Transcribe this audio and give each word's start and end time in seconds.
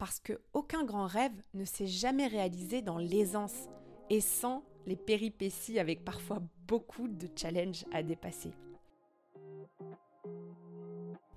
parce 0.00 0.18
que 0.18 0.40
aucun 0.54 0.82
grand 0.82 1.06
rêve 1.06 1.34
ne 1.52 1.66
s'est 1.66 1.86
jamais 1.86 2.26
réalisé 2.26 2.80
dans 2.80 2.96
l'aisance 2.96 3.68
et 4.08 4.22
sans 4.22 4.64
les 4.86 4.96
péripéties 4.96 5.78
avec 5.78 6.06
parfois 6.06 6.38
beaucoup 6.66 7.06
de 7.06 7.28
challenges 7.36 7.84
à 7.92 8.02
dépasser. 8.02 8.50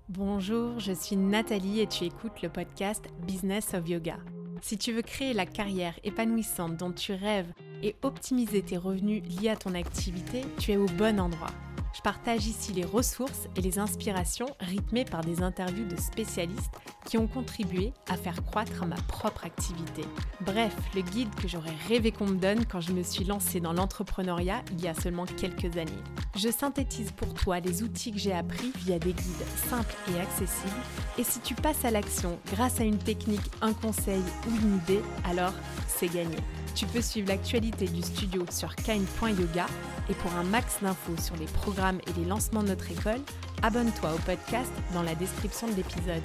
Bonjour, 0.08 0.80
je 0.80 0.92
suis 0.92 1.16
Nathalie 1.16 1.80
et 1.80 1.86
tu 1.86 2.04
écoutes 2.04 2.40
le 2.40 2.48
podcast 2.48 3.04
Business 3.26 3.74
of 3.74 3.86
Yoga. 3.86 4.16
Si 4.62 4.78
tu 4.78 4.92
veux 4.92 5.02
créer 5.02 5.34
la 5.34 5.44
carrière 5.44 6.00
épanouissante 6.02 6.78
dont 6.78 6.92
tu 6.92 7.12
rêves 7.12 7.52
et 7.82 7.96
optimiser 8.00 8.62
tes 8.62 8.78
revenus 8.78 9.22
liés 9.24 9.50
à 9.50 9.56
ton 9.56 9.74
activité, 9.74 10.40
tu 10.58 10.72
es 10.72 10.78
au 10.78 10.86
bon 10.86 11.20
endroit. 11.20 11.50
Je 11.94 12.00
partage 12.00 12.46
ici 12.46 12.72
les 12.72 12.84
ressources 12.84 13.46
et 13.56 13.60
les 13.60 13.78
inspirations 13.78 14.48
rythmées 14.58 15.04
par 15.04 15.20
des 15.20 15.42
interviews 15.42 15.86
de 15.86 15.96
spécialistes 15.96 16.74
qui 17.04 17.18
ont 17.18 17.26
contribué 17.26 17.92
à 18.08 18.16
faire 18.16 18.44
croître 18.44 18.86
ma 18.86 18.96
propre 18.96 19.44
activité. 19.44 20.02
Bref, 20.40 20.74
le 20.94 21.02
guide 21.02 21.34
que 21.34 21.48
j'aurais 21.48 21.74
rêvé 21.88 22.12
qu'on 22.12 22.26
me 22.26 22.36
donne 22.36 22.64
quand 22.66 22.80
je 22.80 22.92
me 22.92 23.02
suis 23.02 23.24
lancée 23.24 23.60
dans 23.60 23.72
l'entrepreneuriat 23.72 24.62
il 24.72 24.82
y 24.82 24.88
a 24.88 24.94
seulement 24.94 25.26
quelques 25.26 25.76
années. 25.76 25.92
Je 26.36 26.48
synthétise 26.48 27.12
pour 27.12 27.32
toi 27.34 27.60
les 27.60 27.82
outils 27.82 28.12
que 28.12 28.18
j'ai 28.18 28.32
appris 28.32 28.72
via 28.78 28.98
des 28.98 29.12
guides 29.12 29.46
simples 29.68 29.94
et 30.12 30.20
accessibles. 30.20 30.82
Et 31.18 31.24
si 31.24 31.40
tu 31.40 31.54
passes 31.54 31.84
à 31.84 31.90
l'action 31.90 32.38
grâce 32.52 32.80
à 32.80 32.84
une 32.84 32.98
technique, 32.98 33.40
un 33.60 33.72
conseil 33.72 34.22
ou 34.48 34.56
une 34.56 34.76
idée, 34.76 35.00
alors 35.24 35.52
c'est 35.86 36.08
gagné. 36.08 36.36
Tu 36.74 36.86
peux 36.86 37.00
suivre 37.02 37.28
l'actualité 37.28 37.86
du 37.86 38.02
studio 38.02 38.44
sur 38.50 38.74
kind.yoga 38.74 39.66
et 40.08 40.14
pour 40.14 40.32
un 40.34 40.44
max 40.44 40.82
d'infos 40.82 41.16
sur 41.16 41.36
les 41.36 41.46
programmes 41.46 42.00
et 42.06 42.12
les 42.12 42.24
lancements 42.24 42.62
de 42.62 42.68
notre 42.68 42.90
école, 42.90 43.20
abonne-toi 43.62 44.14
au 44.14 44.18
podcast 44.18 44.72
dans 44.92 45.02
la 45.02 45.14
description 45.14 45.66
de 45.68 45.74
l'épisode. 45.74 46.22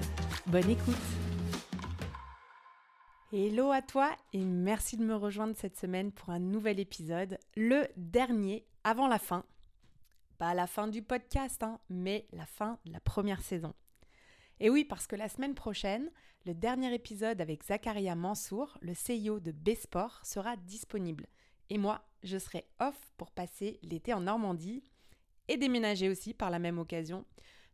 Bonne 0.48 0.70
écoute 0.70 0.96
Hello 3.32 3.72
à 3.72 3.82
toi 3.82 4.12
et 4.34 4.44
merci 4.44 4.98
de 4.98 5.06
me 5.06 5.16
rejoindre 5.16 5.56
cette 5.56 5.78
semaine 5.78 6.12
pour 6.12 6.32
un 6.32 6.40
nouvel 6.40 6.80
épisode, 6.80 7.38
le 7.56 7.88
dernier 7.96 8.66
avant 8.84 9.08
la 9.08 9.20
fin. 9.20 9.46
Pas 10.40 10.54
la 10.54 10.68
fin 10.68 10.88
du 10.88 11.02
podcast, 11.02 11.62
hein, 11.64 11.80
mais 11.90 12.28
la 12.34 12.46
fin 12.46 12.80
de 12.86 12.92
la 12.92 13.00
première 13.00 13.42
saison. 13.42 13.74
Et 14.60 14.70
oui, 14.70 14.84
parce 14.84 15.08
que 15.08 15.16
la 15.16 15.30
semaine 15.30 15.54
prochaine, 15.54 16.10
le 16.46 16.54
dernier 16.54 16.94
épisode 16.94 17.40
avec 17.40 17.64
Zakaria 17.64 18.16
Mansour, 18.16 18.78
le 18.82 18.94
CEO 18.94 19.40
de 19.40 19.52
B-Sport, 19.52 20.20
sera 20.24 20.58
disponible. 20.58 21.28
Et 21.70 21.78
moi, 21.78 22.02
je 22.24 22.38
serai 22.38 22.66
off 22.80 22.98
pour 23.18 23.32
passer 23.32 23.80
l'été 23.84 24.14
en 24.14 24.22
Normandie 24.22 24.84
et 25.48 25.58
déménager 25.58 26.10
aussi 26.10 26.34
par 26.34 26.50
la 26.50 26.60
même 26.60 26.80
occasion. 26.80 27.26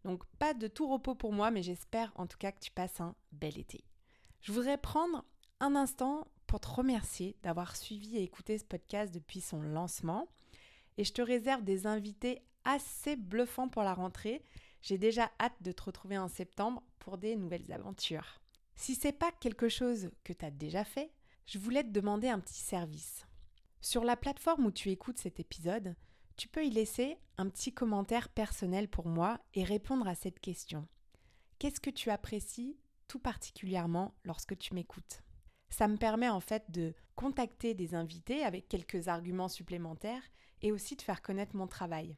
Donc 0.04 0.26
pas 0.38 0.54
de 0.54 0.68
tout 0.68 0.88
repos 0.88 1.16
pour 1.16 1.34
moi, 1.34 1.52
mais 1.52 1.64
j'espère 1.64 2.12
en 2.16 2.28
tout 2.28 2.38
cas 2.38 2.52
que 2.52 2.60
tu 2.60 2.72
passes 2.72 3.02
un 3.02 3.16
bel 3.32 3.58
été. 3.58 3.84
Je 4.42 4.52
voudrais 4.52 4.78
prendre 4.78 5.26
un 5.60 5.76
instant 5.76 6.28
pour 6.46 6.60
te 6.60 6.68
remercier 6.68 7.36
d'avoir 7.42 7.76
suivi 7.76 8.18
et 8.18 8.24
écouté 8.24 8.58
ce 8.58 8.66
podcast 8.66 9.14
depuis 9.14 9.42
son 9.42 9.62
lancement. 9.62 10.28
Et 10.98 11.04
je 11.04 11.14
te 11.14 11.22
réserve 11.22 11.64
des 11.64 11.88
invités 11.88 12.42
assez 12.64 13.16
bluffants 13.16 13.68
pour 13.68 13.84
la 13.84 13.94
rentrée 13.94 14.44
j'ai 14.86 15.00
déjà 15.00 15.32
hâte 15.40 15.60
de 15.62 15.72
te 15.72 15.82
retrouver 15.82 16.20
en 16.20 16.28
septembre 16.28 16.84
pour 17.00 17.18
des 17.18 17.36
nouvelles 17.36 17.72
aventures. 17.72 18.40
Si 18.76 18.94
c'est 18.94 19.12
pas 19.12 19.32
quelque 19.40 19.68
chose 19.68 20.12
que 20.24 20.32
tu 20.32 20.46
as 20.46 20.52
déjà 20.52 20.84
fait, 20.84 21.12
je 21.48 21.58
voulais 21.58 21.84
te 21.84 21.90
demander 21.90 22.30
un 22.30 22.40
petit 22.40 22.62
service. 22.62 23.26
Sur 23.82 24.04
la 24.04 24.16
plateforme 24.16 24.66
où 24.66 24.72
tu 24.72 24.90
écoutes 24.90 25.18
cet 25.18 25.40
épisode, 25.40 25.96
tu 26.38 26.48
peux 26.48 26.66
y 26.66 26.70
laisser 26.70 27.18
un 27.38 27.50
petit 27.50 27.74
commentaire 27.74 28.30
personnel 28.30 28.90
pour 28.90 29.08
moi 29.08 29.40
et 29.54 29.64
répondre 29.64 30.08
à 30.08 30.16
cette 30.16 30.40
question. 30.40 30.88
Qu'est-ce 31.60 31.80
que 31.80 31.90
tu 31.90 32.10
apprécies 32.10 32.78
tout 33.08 33.20
particulièrement 33.20 34.14
lorsque 34.24 34.58
tu 34.58 34.74
m'écoutes? 34.74 35.22
Ça 35.70 35.88
me 35.88 35.98
permet 35.98 36.30
en 36.30 36.40
fait 36.40 36.70
de 36.72 36.94
contacter 37.16 37.74
des 37.74 37.96
invités 37.96 38.44
avec 38.44 38.68
quelques 38.68 39.08
arguments 39.08 39.50
supplémentaires 39.50 40.24
et 40.62 40.72
aussi 40.72 40.96
de 40.96 41.02
faire 41.02 41.22
connaître 41.22 41.56
mon 41.56 41.68
travail. 41.68 42.18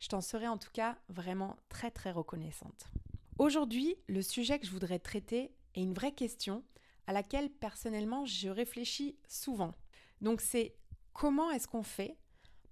Je 0.00 0.08
t'en 0.08 0.20
serai 0.20 0.48
en 0.48 0.58
tout 0.58 0.72
cas 0.72 0.98
vraiment 1.08 1.56
très 1.68 1.90
très 1.90 2.10
reconnaissante. 2.10 2.90
Aujourd'hui, 3.38 3.96
le 4.08 4.22
sujet 4.22 4.58
que 4.58 4.66
je 4.66 4.72
voudrais 4.72 4.98
traiter 4.98 5.52
est 5.74 5.82
une 5.82 5.94
vraie 5.94 6.14
question 6.14 6.64
à 7.06 7.12
laquelle 7.12 7.50
personnellement 7.50 8.24
je 8.26 8.48
réfléchis 8.48 9.16
souvent. 9.26 9.74
Donc 10.20 10.40
c'est 10.40 10.74
comment 11.14 11.50
est-ce 11.50 11.68
qu'on 11.68 11.82
fait 11.82 12.18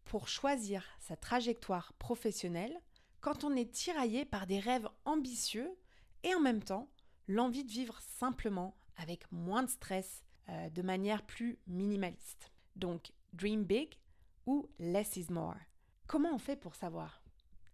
pour 0.05 0.29
choisir 0.29 0.85
sa 0.99 1.17
trajectoire 1.17 1.95
professionnelle 1.95 2.79
quand 3.21 3.45
on 3.45 3.57
est 3.57 3.73
tiraillé 3.73 4.25
par 4.25 4.47
des 4.47 4.59
rêves 4.59 4.89
ambitieux 5.05 5.71
et 6.25 6.35
en 6.35 6.41
même 6.41 6.63
temps 6.63 6.91
l'envie 7.29 7.65
de 7.65 7.71
vivre 7.71 7.99
simplement 8.01 8.77
avec 8.97 9.31
moins 9.31 9.63
de 9.63 9.71
stress 9.71 10.23
euh, 10.49 10.69
de 10.71 10.83
manière 10.83 11.25
plus 11.25 11.59
minimaliste. 11.67 12.53
Donc 12.77 13.13
dream 13.33 13.65
big 13.65 13.95
ou 14.45 14.69
less 14.79 15.17
is 15.17 15.31
more? 15.31 15.57
Comment 16.09 16.35
on 16.35 16.39
fait 16.39 16.57
pour 16.57 16.75
savoir? 16.75 17.23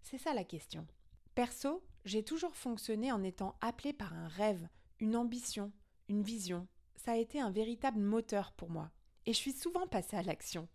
C'est 0.02 0.18
ça 0.18 0.34
la 0.34 0.44
question. 0.44 0.86
Perso, 1.34 1.82
j'ai 2.04 2.22
toujours 2.22 2.54
fonctionné 2.54 3.10
en 3.10 3.22
étant 3.22 3.56
appelé 3.60 3.92
par 3.92 4.12
un 4.12 4.28
rêve, 4.28 4.68
une 5.00 5.16
ambition, 5.16 5.72
une 6.08 6.22
vision. 6.22 6.68
Ça 6.94 7.12
a 7.12 7.16
été 7.16 7.40
un 7.40 7.50
véritable 7.50 8.00
moteur 8.00 8.52
pour 8.52 8.70
moi. 8.70 8.90
Et 9.28 9.34
je 9.34 9.38
suis 9.38 9.52
souvent 9.52 9.86
passée 9.86 10.16
à 10.16 10.22
l'action. 10.22 10.68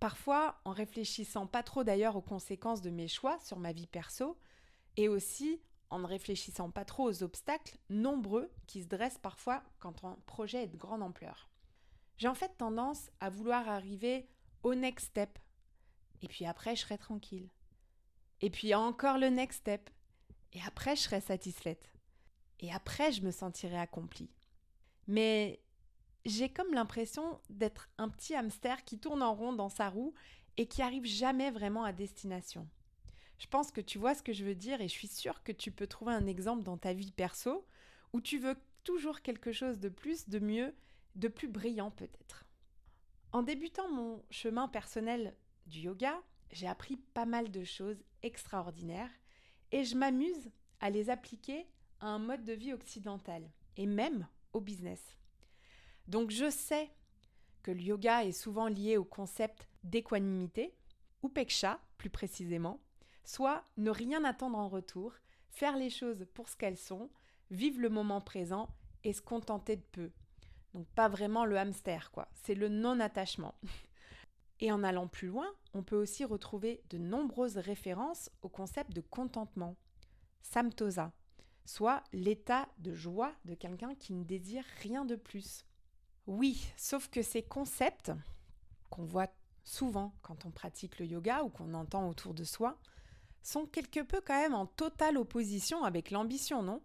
Parfois 0.00 0.58
en 0.64 0.72
réfléchissant 0.72 1.46
pas 1.46 1.62
trop 1.62 1.84
d'ailleurs 1.84 2.16
aux 2.16 2.22
conséquences 2.22 2.80
de 2.80 2.88
mes 2.88 3.08
choix 3.08 3.38
sur 3.40 3.58
ma 3.58 3.72
vie 3.72 3.86
perso, 3.86 4.38
et 4.96 5.06
aussi 5.06 5.60
en 5.90 5.98
ne 5.98 6.06
réfléchissant 6.06 6.70
pas 6.70 6.86
trop 6.86 7.06
aux 7.06 7.22
obstacles 7.22 7.76
nombreux 7.90 8.50
qui 8.66 8.82
se 8.82 8.88
dressent 8.88 9.18
parfois 9.18 9.62
quand 9.80 10.02
un 10.02 10.16
projet 10.24 10.62
est 10.62 10.68
de 10.68 10.78
grande 10.78 11.02
ampleur. 11.02 11.50
J'ai 12.16 12.28
en 12.28 12.34
fait 12.34 12.56
tendance 12.56 13.10
à 13.20 13.28
vouloir 13.28 13.68
arriver 13.68 14.30
au 14.62 14.74
next 14.74 15.08
step, 15.08 15.38
et 16.22 16.26
puis 16.26 16.46
après 16.46 16.76
je 16.76 16.80
serai 16.80 16.96
tranquille. 16.96 17.50
Et 18.40 18.48
puis 18.48 18.74
encore 18.74 19.18
le 19.18 19.28
next 19.28 19.60
step. 19.60 19.90
Et 20.54 20.60
après, 20.66 20.96
je 20.96 21.02
serai 21.02 21.20
satisfaite. 21.20 21.92
Et 22.60 22.72
après, 22.72 23.12
je 23.12 23.20
me 23.20 23.30
sentirai 23.30 23.76
accomplie. 23.76 24.30
Mais 25.06 25.60
j'ai 26.24 26.48
comme 26.48 26.72
l'impression 26.72 27.40
d'être 27.50 27.88
un 27.98 28.08
petit 28.08 28.34
hamster 28.34 28.84
qui 28.84 28.98
tourne 28.98 29.22
en 29.22 29.34
rond 29.34 29.52
dans 29.52 29.68
sa 29.68 29.88
roue 29.90 30.14
et 30.56 30.66
qui 30.66 30.82
arrive 30.82 31.04
jamais 31.04 31.50
vraiment 31.50 31.84
à 31.84 31.92
destination. 31.92 32.68
Je 33.38 33.46
pense 33.46 33.70
que 33.70 33.80
tu 33.80 33.98
vois 33.98 34.14
ce 34.14 34.22
que 34.22 34.32
je 34.32 34.44
veux 34.44 34.54
dire 34.54 34.80
et 34.80 34.88
je 34.88 34.92
suis 34.92 35.08
sûre 35.08 35.42
que 35.42 35.52
tu 35.52 35.70
peux 35.70 35.86
trouver 35.86 36.14
un 36.14 36.26
exemple 36.26 36.62
dans 36.62 36.78
ta 36.78 36.92
vie 36.92 37.12
perso 37.12 37.66
où 38.12 38.20
tu 38.20 38.38
veux 38.38 38.56
toujours 38.84 39.22
quelque 39.22 39.52
chose 39.52 39.80
de 39.80 39.88
plus, 39.88 40.28
de 40.28 40.38
mieux, 40.38 40.74
de 41.16 41.28
plus 41.28 41.48
brillant 41.48 41.90
peut-être. 41.90 42.44
En 43.32 43.42
débutant 43.42 43.90
mon 43.90 44.22
chemin 44.30 44.68
personnel 44.68 45.34
du 45.66 45.80
yoga, 45.80 46.22
j'ai 46.52 46.68
appris 46.68 46.96
pas 46.96 47.26
mal 47.26 47.50
de 47.50 47.64
choses 47.64 48.04
extraordinaires 48.22 49.10
et 49.72 49.84
je 49.84 49.96
m'amuse 49.96 50.50
à 50.80 50.90
les 50.90 51.10
appliquer 51.10 51.66
à 52.00 52.06
un 52.06 52.18
mode 52.18 52.44
de 52.44 52.52
vie 52.52 52.72
occidental 52.72 53.50
et 53.76 53.86
même 53.86 54.28
au 54.52 54.60
business. 54.60 55.16
Donc 56.08 56.30
je 56.30 56.50
sais 56.50 56.90
que 57.62 57.70
le 57.70 57.80
yoga 57.80 58.24
est 58.24 58.32
souvent 58.32 58.68
lié 58.68 58.96
au 58.96 59.04
concept 59.04 59.68
d'équanimité, 59.82 60.74
ou 61.22 61.28
peksha 61.28 61.80
plus 61.96 62.10
précisément, 62.10 62.80
soit 63.24 63.64
ne 63.78 63.90
rien 63.90 64.24
attendre 64.24 64.58
en 64.58 64.68
retour, 64.68 65.14
faire 65.48 65.76
les 65.76 65.90
choses 65.90 66.26
pour 66.34 66.48
ce 66.48 66.56
qu'elles 66.56 66.76
sont, 66.76 67.08
vivre 67.50 67.80
le 67.80 67.88
moment 67.88 68.20
présent 68.20 68.68
et 69.02 69.12
se 69.12 69.22
contenter 69.22 69.76
de 69.76 69.84
peu. 69.92 70.10
Donc 70.74 70.86
pas 70.88 71.08
vraiment 71.08 71.44
le 71.44 71.56
hamster 71.56 72.10
quoi, 72.10 72.28
c'est 72.34 72.54
le 72.54 72.68
non-attachement. 72.68 73.54
Et 74.60 74.70
en 74.70 74.84
allant 74.84 75.08
plus 75.08 75.28
loin, 75.28 75.52
on 75.74 75.82
peut 75.82 75.96
aussi 75.96 76.24
retrouver 76.24 76.82
de 76.88 76.96
nombreuses 76.96 77.58
références 77.58 78.30
au 78.42 78.48
concept 78.48 78.92
de 78.92 79.00
contentement, 79.00 79.76
samtosa, 80.42 81.12
soit 81.64 82.04
l'état 82.12 82.68
de 82.78 82.94
joie 82.94 83.34
de 83.44 83.54
quelqu'un 83.54 83.94
qui 83.96 84.12
ne 84.12 84.22
désire 84.22 84.64
rien 84.82 85.04
de 85.04 85.16
plus. 85.16 85.64
Oui, 86.26 86.66
sauf 86.76 87.08
que 87.08 87.22
ces 87.22 87.42
concepts, 87.42 88.12
qu'on 88.90 89.04
voit 89.04 89.30
souvent 89.62 90.14
quand 90.22 90.46
on 90.46 90.50
pratique 90.50 90.98
le 90.98 91.06
yoga 91.06 91.42
ou 91.42 91.48
qu'on 91.48 91.74
entend 91.74 92.08
autour 92.08 92.34
de 92.34 92.44
soi, 92.44 92.78
sont 93.42 93.66
quelque 93.66 94.00
peu 94.00 94.20
quand 94.20 94.40
même 94.40 94.54
en 94.54 94.66
totale 94.66 95.18
opposition 95.18 95.84
avec 95.84 96.10
l'ambition, 96.10 96.62
non? 96.62 96.82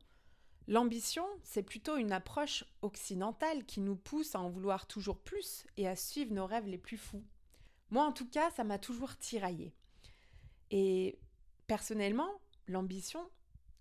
L'ambition, 0.67 1.25
c'est 1.43 1.63
plutôt 1.63 1.95
une 1.97 2.11
approche 2.11 2.63
occidentale 2.81 3.65
qui 3.65 3.79
nous 3.79 3.95
pousse 3.95 4.35
à 4.35 4.39
en 4.39 4.49
vouloir 4.49 4.85
toujours 4.85 5.17
plus 5.17 5.65
et 5.77 5.87
à 5.87 5.95
suivre 5.95 6.33
nos 6.33 6.45
rêves 6.45 6.67
les 6.67 6.77
plus 6.77 6.97
fous. 6.97 7.23
Moi, 7.89 8.05
en 8.05 8.11
tout 8.11 8.27
cas, 8.27 8.51
ça 8.51 8.63
m'a 8.63 8.77
toujours 8.77 9.17
tiraillé. 9.17 9.73
Et 10.69 11.17
personnellement, 11.65 12.29
l'ambition, 12.67 13.27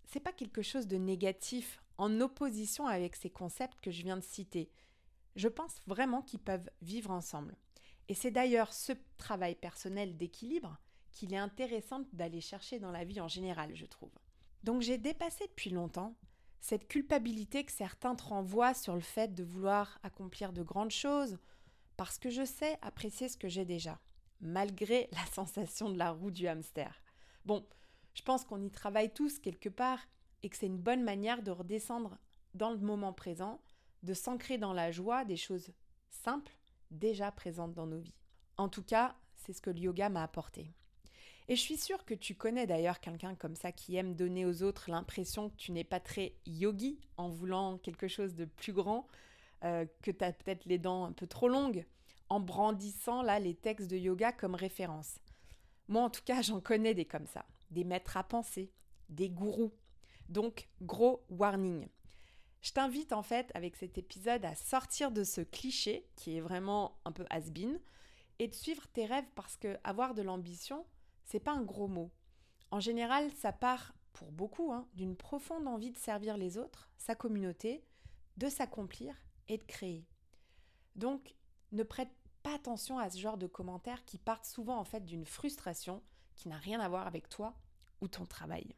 c'est 0.07 0.21
pas 0.21 0.33
quelque 0.33 0.63
chose 0.63 0.87
de 0.87 0.97
négatif 0.97 1.83
en 1.99 2.21
opposition 2.21 2.87
avec 2.87 3.17
ces 3.17 3.29
concepts 3.29 3.81
que 3.83 3.91
je 3.91 4.03
viens 4.03 4.17
de 4.17 4.25
citer. 4.25 4.71
Je 5.39 5.47
pense 5.47 5.81
vraiment 5.87 6.21
qu'ils 6.21 6.41
peuvent 6.41 6.69
vivre 6.83 7.13
ensemble. 7.13 7.57
Et 8.09 8.15
c'est 8.15 8.33
d'ailleurs 8.33 8.73
ce 8.73 8.93
travail 9.19 9.55
personnel 9.55 10.17
d'équilibre 10.17 10.77
qu'il 11.13 11.33
est 11.33 11.39
intéressant 11.39 12.03
d'aller 12.13 12.41
chercher 12.41 12.81
dans 12.81 12.91
la 12.91 13.05
vie 13.05 13.21
en 13.21 13.29
général, 13.29 13.77
je 13.77 13.87
trouve. 13.87 14.11
Donc 14.65 14.83
j'ai 14.83 14.99
dépassé 14.99 15.47
depuis 15.47 15.71
longtemps 15.71 16.17
cette 16.59 16.89
culpabilité 16.89 17.63
que 17.63 17.71
certains 17.71 18.17
te 18.17 18.25
renvoient 18.25 18.75
sur 18.75 18.97
le 18.97 19.01
fait 19.01 19.33
de 19.33 19.45
vouloir 19.45 20.01
accomplir 20.03 20.53
de 20.53 20.65
grandes 20.65 20.91
choses, 20.91 21.39
parce 21.97 22.19
que 22.19 22.31
je 22.31 22.45
sais 22.45 22.77
apprécier 22.83 23.29
ce 23.29 23.37
que 23.37 23.49
j'ai 23.49 23.65
déjà, 23.65 24.01
malgré 24.41 25.09
la 25.13 25.25
sensation 25.27 25.89
de 25.89 25.99
la 25.99 26.11
roue 26.11 26.33
du 26.33 26.49
hamster. 26.49 27.01
Bon, 27.45 27.65
je 28.15 28.23
pense 28.23 28.45
qu'on 28.45 28.61
y 28.61 28.73
travaille 28.73 29.13
tous 29.15 29.39
quelque 29.39 29.69
part 29.69 30.01
et 30.43 30.49
que 30.49 30.57
c'est 30.57 30.67
une 30.67 30.83
bonne 30.83 31.05
manière 31.05 31.45
de 31.45 31.53
redescendre 31.53 32.19
dans 32.55 32.71
le 32.73 32.79
moment 32.79 33.13
présent, 33.13 33.61
de 34.03 34.15
s'ancrer 34.15 34.59
dans 34.59 34.73
la 34.73 34.91
joie 34.91 35.25
des 35.25 35.37
choses 35.37 35.73
simples 36.11 36.53
déjà 36.91 37.31
présentes 37.31 37.75
dans 37.75 37.87
nos 37.87 37.99
vies. 37.99 38.15
En 38.57 38.69
tout 38.69 38.83
cas, 38.83 39.15
c'est 39.35 39.53
ce 39.53 39.61
que 39.61 39.71
le 39.71 39.79
yoga 39.79 40.09
m'a 40.09 40.23
apporté. 40.23 40.73
Et 41.49 41.57
je 41.57 41.63
suis 41.63 41.79
sûre 41.79 42.05
que 42.05 42.15
tu 42.15 42.35
connais 42.35 42.67
d'ailleurs 42.67 43.01
quelqu'un 43.01 43.35
comme 43.35 43.57
ça 43.57 43.73
qui 43.73 43.97
aime 43.97 44.15
donner 44.15 44.45
aux 44.45 44.63
autres 44.63 44.91
l'impression 44.91 45.49
que 45.49 45.57
tu 45.57 45.73
n'es 45.73 45.85
pas 45.85 46.01
très 46.01 46.35
yogi 46.45 47.01
en 47.17 47.31
voulant 47.31 47.79
quelque 47.79 48.07
chose 48.07 48.35
de 48.35 48.45
plus 48.45 48.75
grand, 48.75 49.09
euh, 49.65 49.87
que 50.03 50.11
tu 50.11 50.25
as 50.25 50.33
peut-être 50.33 50.67
les 50.67 50.79
dents 50.79 51.07
un 51.07 51.13
peu 51.13 51.27
trop 51.27 51.49
longues, 51.49 51.87
en 52.29 52.41
brandissant 52.41 53.23
là 53.23 53.41
les 53.41 53.55
textes 53.55 53.91
de 53.91 53.97
yoga 53.97 54.31
comme 54.31 54.55
référence. 54.55 55.19
Moi 55.89 56.03
en 56.03 56.11
tout 56.11 56.23
cas 56.23 56.43
j'en 56.43 56.61
connais 56.61 56.93
des 56.93 57.07
comme 57.07 57.27
ça, 57.27 57.47
des 57.71 57.85
maîtres 57.85 58.19
à 58.19 58.25
penser, 58.25 58.71
des 59.09 59.31
gourous. 59.31 59.73
Donc 60.29 60.69
gros 60.83 61.25
warning. 61.31 61.89
Je 62.69 62.75
t'invite 62.75 63.15
en 63.15 63.23
fait 63.23 63.51
avec 63.55 63.77
cet 63.77 63.97
épisode 63.97 64.45
à 64.45 64.55
sortir 64.55 65.11
de 65.11 65.25
ce 65.25 65.41
cliché 65.41 66.07
qui 66.17 66.37
est 66.37 66.43
vraiment 66.43 67.01
un 67.07 67.13
peu 67.13 67.25
has-been 67.31 67.81
et 68.39 68.47
de 68.47 68.55
suivre 68.55 68.87
tes 68.89 69.07
rêves 69.07 69.31
parce 69.35 69.57
que 69.57 69.79
avoir 69.85 70.13
de 70.13 70.21
l'ambition, 70.21 70.85
c'est 71.25 71.41
pas 71.41 71.53
un 71.53 71.63
gros 71.63 71.89
mot. 71.89 72.11
En 72.71 72.79
général, 72.79 73.33
ça 73.33 73.53
part, 73.53 73.95
pour 74.13 74.33
beaucoup, 74.33 74.71
hein, 74.71 74.87
d'une 74.93 75.17
profonde 75.17 75.67
envie 75.67 75.93
de 75.93 75.97
servir 75.97 76.37
les 76.37 76.59
autres, 76.59 76.91
sa 76.99 77.15
communauté, 77.15 77.87
de 78.37 78.51
s'accomplir 78.51 79.17
et 79.49 79.57
de 79.57 79.65
créer. 79.65 80.05
Donc, 80.95 81.37
ne 81.73 81.83
prête 81.83 82.13
pas 82.43 82.55
attention 82.55 82.99
à 82.99 83.09
ce 83.09 83.19
genre 83.19 83.39
de 83.39 83.47
commentaires 83.47 84.05
qui 84.05 84.19
partent 84.19 84.45
souvent 84.45 84.77
en 84.77 84.85
fait 84.85 85.07
d'une 85.07 85.25
frustration 85.25 86.03
qui 86.35 86.51
n'a 86.51 86.59
rien 86.59 86.81
à 86.81 86.89
voir 86.91 87.07
avec 87.07 87.31
toi 87.31 87.55
ou 88.03 88.09
ton 88.09 88.27
travail. 88.27 88.77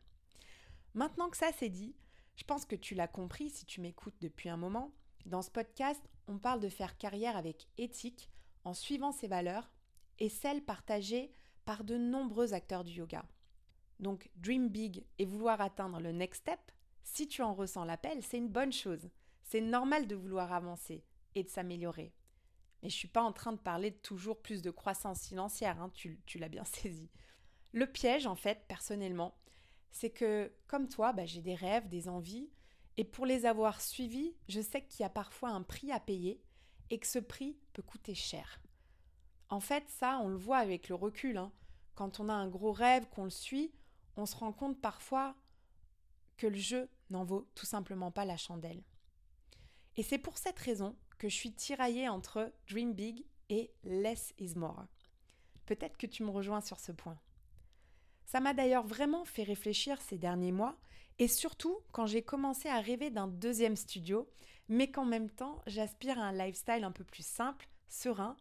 Maintenant 0.94 1.28
que 1.28 1.36
ça 1.36 1.50
c'est 1.58 1.68
dit, 1.68 1.96
je 2.40 2.44
pense 2.46 2.64
que 2.64 2.74
tu 2.74 2.94
l'as 2.94 3.06
compris 3.06 3.50
si 3.50 3.66
tu 3.66 3.82
m'écoutes 3.82 4.16
depuis 4.22 4.48
un 4.48 4.56
moment. 4.56 4.94
Dans 5.26 5.42
ce 5.42 5.50
podcast, 5.50 6.02
on 6.26 6.38
parle 6.38 6.60
de 6.60 6.70
faire 6.70 6.96
carrière 6.96 7.36
avec 7.36 7.68
éthique 7.76 8.30
en 8.64 8.72
suivant 8.72 9.12
ses 9.12 9.28
valeurs 9.28 9.70
et 10.18 10.30
celles 10.30 10.64
partagées 10.64 11.30
par 11.66 11.84
de 11.84 11.98
nombreux 11.98 12.54
acteurs 12.54 12.82
du 12.82 12.92
yoga. 12.92 13.26
Donc 13.98 14.30
dream 14.36 14.70
big 14.70 15.04
et 15.18 15.26
vouloir 15.26 15.60
atteindre 15.60 16.00
le 16.00 16.12
next 16.12 16.40
step, 16.40 16.60
si 17.02 17.28
tu 17.28 17.42
en 17.42 17.52
ressens 17.52 17.84
l'appel, 17.84 18.22
c'est 18.22 18.38
une 18.38 18.48
bonne 18.48 18.72
chose. 18.72 19.10
C'est 19.42 19.60
normal 19.60 20.06
de 20.06 20.16
vouloir 20.16 20.54
avancer 20.54 21.04
et 21.34 21.42
de 21.42 21.48
s'améliorer. 21.50 22.14
Mais 22.82 22.88
je 22.88 22.94
ne 22.94 23.00
suis 23.00 23.08
pas 23.08 23.22
en 23.22 23.32
train 23.32 23.52
de 23.52 23.58
parler 23.58 23.90
de 23.90 23.98
toujours 23.98 24.40
plus 24.40 24.62
de 24.62 24.70
croissance 24.70 25.26
financière, 25.26 25.78
hein, 25.78 25.90
tu, 25.92 26.18
l'as 26.36 26.48
bien 26.48 26.64
saisi. 26.64 27.10
Le 27.72 27.86
piège, 27.86 28.26
en 28.26 28.34
fait, 28.34 28.64
personnellement, 28.66 29.36
c'est 29.90 30.10
que, 30.10 30.52
comme 30.66 30.88
toi, 30.88 31.12
bah, 31.12 31.26
j'ai 31.26 31.42
des 31.42 31.54
rêves, 31.54 31.88
des 31.88 32.08
envies, 32.08 32.50
et 32.96 33.04
pour 33.04 33.26
les 33.26 33.46
avoir 33.46 33.80
suivis, 33.80 34.34
je 34.48 34.60
sais 34.60 34.84
qu'il 34.84 35.00
y 35.00 35.06
a 35.06 35.10
parfois 35.10 35.50
un 35.50 35.62
prix 35.62 35.90
à 35.92 36.00
payer 36.00 36.42
et 36.90 36.98
que 36.98 37.06
ce 37.06 37.18
prix 37.18 37.56
peut 37.72 37.82
coûter 37.82 38.14
cher. 38.14 38.60
En 39.48 39.60
fait, 39.60 39.88
ça, 39.88 40.18
on 40.22 40.28
le 40.28 40.36
voit 40.36 40.58
avec 40.58 40.88
le 40.88 40.94
recul. 40.94 41.36
Hein. 41.36 41.52
Quand 41.94 42.20
on 42.20 42.28
a 42.28 42.34
un 42.34 42.48
gros 42.48 42.72
rêve, 42.72 43.08
qu'on 43.08 43.24
le 43.24 43.30
suit, 43.30 43.72
on 44.16 44.26
se 44.26 44.36
rend 44.36 44.52
compte 44.52 44.80
parfois 44.80 45.34
que 46.36 46.46
le 46.46 46.58
jeu 46.58 46.88
n'en 47.10 47.24
vaut 47.24 47.48
tout 47.54 47.66
simplement 47.66 48.10
pas 48.10 48.24
la 48.24 48.36
chandelle. 48.36 48.82
Et 49.96 50.02
c'est 50.02 50.18
pour 50.18 50.38
cette 50.38 50.58
raison 50.58 50.96
que 51.18 51.28
je 51.28 51.34
suis 51.34 51.52
tiraillée 51.52 52.08
entre 52.08 52.52
Dream 52.68 52.94
Big 52.94 53.24
et 53.48 53.72
Less 53.82 54.32
is 54.38 54.54
More. 54.56 54.86
Peut-être 55.66 55.96
que 55.96 56.06
tu 56.06 56.22
me 56.22 56.30
rejoins 56.30 56.60
sur 56.60 56.80
ce 56.80 56.92
point. 56.92 57.18
Ça 58.30 58.38
m'a 58.38 58.54
d'ailleurs 58.54 58.86
vraiment 58.86 59.24
fait 59.24 59.42
réfléchir 59.42 60.00
ces 60.00 60.16
derniers 60.16 60.52
mois, 60.52 60.78
et 61.18 61.26
surtout 61.26 61.80
quand 61.90 62.06
j'ai 62.06 62.22
commencé 62.22 62.68
à 62.68 62.80
rêver 62.80 63.10
d'un 63.10 63.26
deuxième 63.26 63.74
studio, 63.74 64.30
mais 64.68 64.88
qu'en 64.88 65.04
même 65.04 65.28
temps 65.28 65.60
j'aspire 65.66 66.16
à 66.20 66.26
un 66.26 66.32
lifestyle 66.32 66.84
un 66.84 66.92
peu 66.92 67.02
plus 67.02 67.26
simple, 67.26 67.68
serein, 67.88 68.36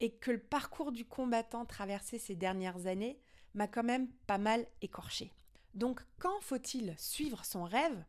et 0.00 0.12
que 0.12 0.30
le 0.30 0.40
parcours 0.40 0.92
du 0.92 1.06
combattant 1.06 1.64
traversé 1.64 2.18
ces 2.18 2.36
dernières 2.36 2.86
années 2.86 3.18
m'a 3.54 3.66
quand 3.66 3.82
même 3.82 4.08
pas 4.26 4.36
mal 4.36 4.66
écorché. 4.82 5.32
Donc 5.72 6.02
quand 6.18 6.38
faut-il 6.42 6.94
suivre 6.98 7.42
son 7.46 7.64
rêve 7.64 8.04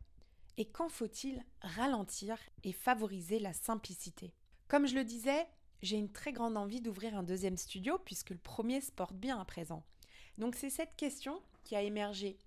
et 0.58 0.66
quand 0.66 0.90
faut-il 0.90 1.42
ralentir 1.62 2.36
et 2.62 2.74
favoriser 2.74 3.38
la 3.38 3.54
simplicité? 3.54 4.34
Comme 4.68 4.86
je 4.86 4.96
le 4.96 5.04
disais, 5.04 5.46
j'ai 5.80 5.96
une 5.96 6.12
très 6.12 6.34
grande 6.34 6.58
envie 6.58 6.82
d'ouvrir 6.82 7.16
un 7.16 7.22
deuxième 7.22 7.56
studio 7.56 7.98
puisque 8.04 8.30
le 8.30 8.36
premier 8.36 8.82
se 8.82 8.92
porte 8.92 9.14
bien 9.14 9.40
à 9.40 9.46
présent. 9.46 9.82
Donc 10.38 10.54
c'est 10.54 10.70
cette 10.70 10.96
question 10.96 11.40
qui 11.64 11.76
a 11.76 11.82
émergé. 11.82 12.38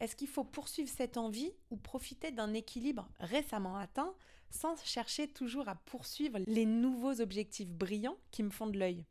Est-ce 0.00 0.16
qu'il 0.16 0.28
faut 0.28 0.44
poursuivre 0.44 0.88
cette 0.88 1.16
envie 1.16 1.52
ou 1.70 1.76
profiter 1.76 2.30
d'un 2.30 2.54
équilibre 2.54 3.08
récemment 3.20 3.76
atteint 3.76 4.14
sans 4.50 4.82
chercher 4.84 5.28
toujours 5.28 5.68
à 5.68 5.74
poursuivre 5.74 6.38
les 6.46 6.66
nouveaux 6.66 7.20
objectifs 7.20 7.68
brillants 7.68 8.18
qui 8.30 8.42
me 8.42 8.50
font 8.50 8.66
de 8.66 8.78
l'œil? 8.78 9.04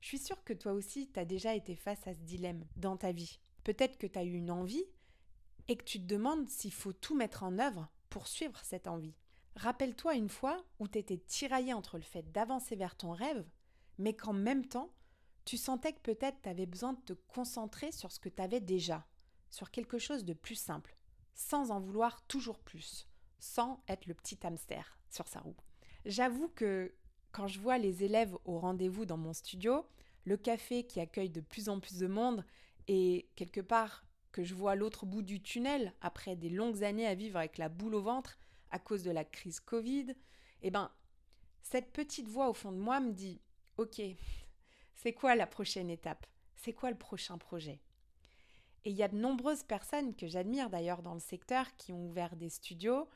Je 0.00 0.08
suis 0.08 0.18
sûre 0.18 0.44
que 0.44 0.52
toi 0.52 0.72
aussi, 0.72 1.08
tu 1.10 1.18
as 1.18 1.24
déjà 1.24 1.54
été 1.54 1.74
face 1.74 2.06
à 2.06 2.12
ce 2.12 2.20
dilemme 2.20 2.66
dans 2.76 2.98
ta 2.98 3.12
vie. 3.12 3.38
Peut-être 3.64 3.96
que 3.96 4.06
tu 4.06 4.18
as 4.18 4.24
eu 4.24 4.34
une 4.34 4.50
envie 4.50 4.84
et 5.68 5.76
que 5.76 5.84
tu 5.84 5.98
te 5.98 6.06
demandes 6.06 6.48
s'il 6.50 6.74
faut 6.74 6.92
tout 6.92 7.16
mettre 7.16 7.42
en 7.42 7.58
œuvre 7.58 7.88
pour 8.10 8.26
suivre 8.26 8.60
cette 8.62 8.86
envie. 8.86 9.14
Rappelle-toi 9.56 10.14
une 10.14 10.28
fois 10.28 10.62
où 10.78 10.88
tu 10.88 10.98
étais 10.98 11.16
tiraillé 11.16 11.72
entre 11.72 11.96
le 11.96 12.02
fait 12.02 12.30
d'avancer 12.32 12.76
vers 12.76 12.96
ton 12.96 13.12
rêve, 13.12 13.46
mais 13.96 14.14
qu'en 14.14 14.32
même 14.32 14.66
temps, 14.66 14.92
tu 15.44 15.56
sentais 15.56 15.92
que 15.92 16.00
peut-être 16.00 16.40
tu 16.42 16.48
avais 16.48 16.66
besoin 16.66 16.94
de 16.94 17.00
te 17.00 17.12
concentrer 17.12 17.92
sur 17.92 18.12
ce 18.12 18.20
que 18.20 18.28
tu 18.28 18.42
avais 18.42 18.60
déjà, 18.60 19.06
sur 19.50 19.70
quelque 19.70 19.98
chose 19.98 20.24
de 20.24 20.32
plus 20.32 20.54
simple, 20.54 20.96
sans 21.34 21.70
en 21.70 21.80
vouloir 21.80 22.26
toujours 22.26 22.58
plus 22.58 23.08
sans 23.44 23.82
être 23.88 24.06
le 24.06 24.14
petit 24.14 24.38
hamster 24.42 24.98
sur 25.10 25.28
sa 25.28 25.40
roue. 25.40 25.56
J'avoue 26.06 26.48
que 26.48 26.94
quand 27.30 27.46
je 27.46 27.60
vois 27.60 27.78
les 27.78 28.02
élèves 28.02 28.36
au 28.44 28.58
rendez-vous 28.58 29.04
dans 29.04 29.18
mon 29.18 29.34
studio, 29.34 29.86
le 30.24 30.36
café 30.36 30.86
qui 30.86 30.98
accueille 30.98 31.30
de 31.30 31.42
plus 31.42 31.68
en 31.68 31.78
plus 31.78 31.98
de 31.98 32.06
monde 32.06 32.44
et 32.88 33.28
quelque 33.36 33.60
part 33.60 34.06
que 34.32 34.42
je 34.42 34.54
vois 34.54 34.74
l'autre 34.74 35.04
bout 35.04 35.22
du 35.22 35.42
tunnel 35.42 35.92
après 36.00 36.36
des 36.36 36.48
longues 36.48 36.82
années 36.82 37.06
à 37.06 37.14
vivre 37.14 37.36
avec 37.36 37.58
la 37.58 37.68
boule 37.68 37.94
au 37.94 38.02
ventre 38.02 38.38
à 38.70 38.78
cause 38.78 39.02
de 39.02 39.10
la 39.10 39.24
crise 39.24 39.60
Covid, 39.60 40.14
eh 40.62 40.70
ben 40.70 40.90
cette 41.60 41.92
petite 41.92 42.28
voix 42.28 42.48
au 42.48 42.54
fond 42.54 42.72
de 42.72 42.78
moi 42.78 42.98
me 42.98 43.12
dit 43.12 43.40
OK, 43.76 44.00
c'est 44.94 45.12
quoi 45.12 45.34
la 45.34 45.46
prochaine 45.46 45.90
étape? 45.90 46.26
C'est 46.56 46.72
quoi 46.72 46.90
le 46.90 46.98
prochain 46.98 47.38
projet? 47.38 47.80
Et 48.84 48.90
il 48.90 48.96
y 48.96 49.02
a 49.02 49.08
de 49.08 49.16
nombreuses 49.16 49.62
personnes 49.62 50.14
que 50.14 50.26
j'admire 50.26 50.70
d'ailleurs 50.70 51.02
dans 51.02 51.14
le 51.14 51.20
secteur 51.20 51.74
qui 51.76 51.92
ont 51.92 52.06
ouvert 52.06 52.36
des 52.36 52.50
studios, 52.50 53.08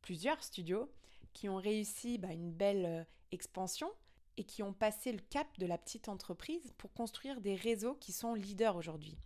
plusieurs 0.00 0.42
studios 0.42 0.90
qui 1.32 1.48
ont 1.48 1.56
réussi 1.56 2.18
bah, 2.18 2.32
une 2.32 2.52
belle 2.52 2.86
euh, 2.86 3.04
expansion 3.32 3.90
et 4.36 4.44
qui 4.44 4.62
ont 4.62 4.72
passé 4.72 5.12
le 5.12 5.20
cap 5.30 5.46
de 5.58 5.66
la 5.66 5.78
petite 5.78 6.08
entreprise 6.08 6.72
pour 6.78 6.92
construire 6.92 7.40
des 7.40 7.54
réseaux 7.54 7.94
qui 7.94 8.12
sont 8.12 8.34
leaders 8.34 8.76
aujourd'hui. 8.76 9.18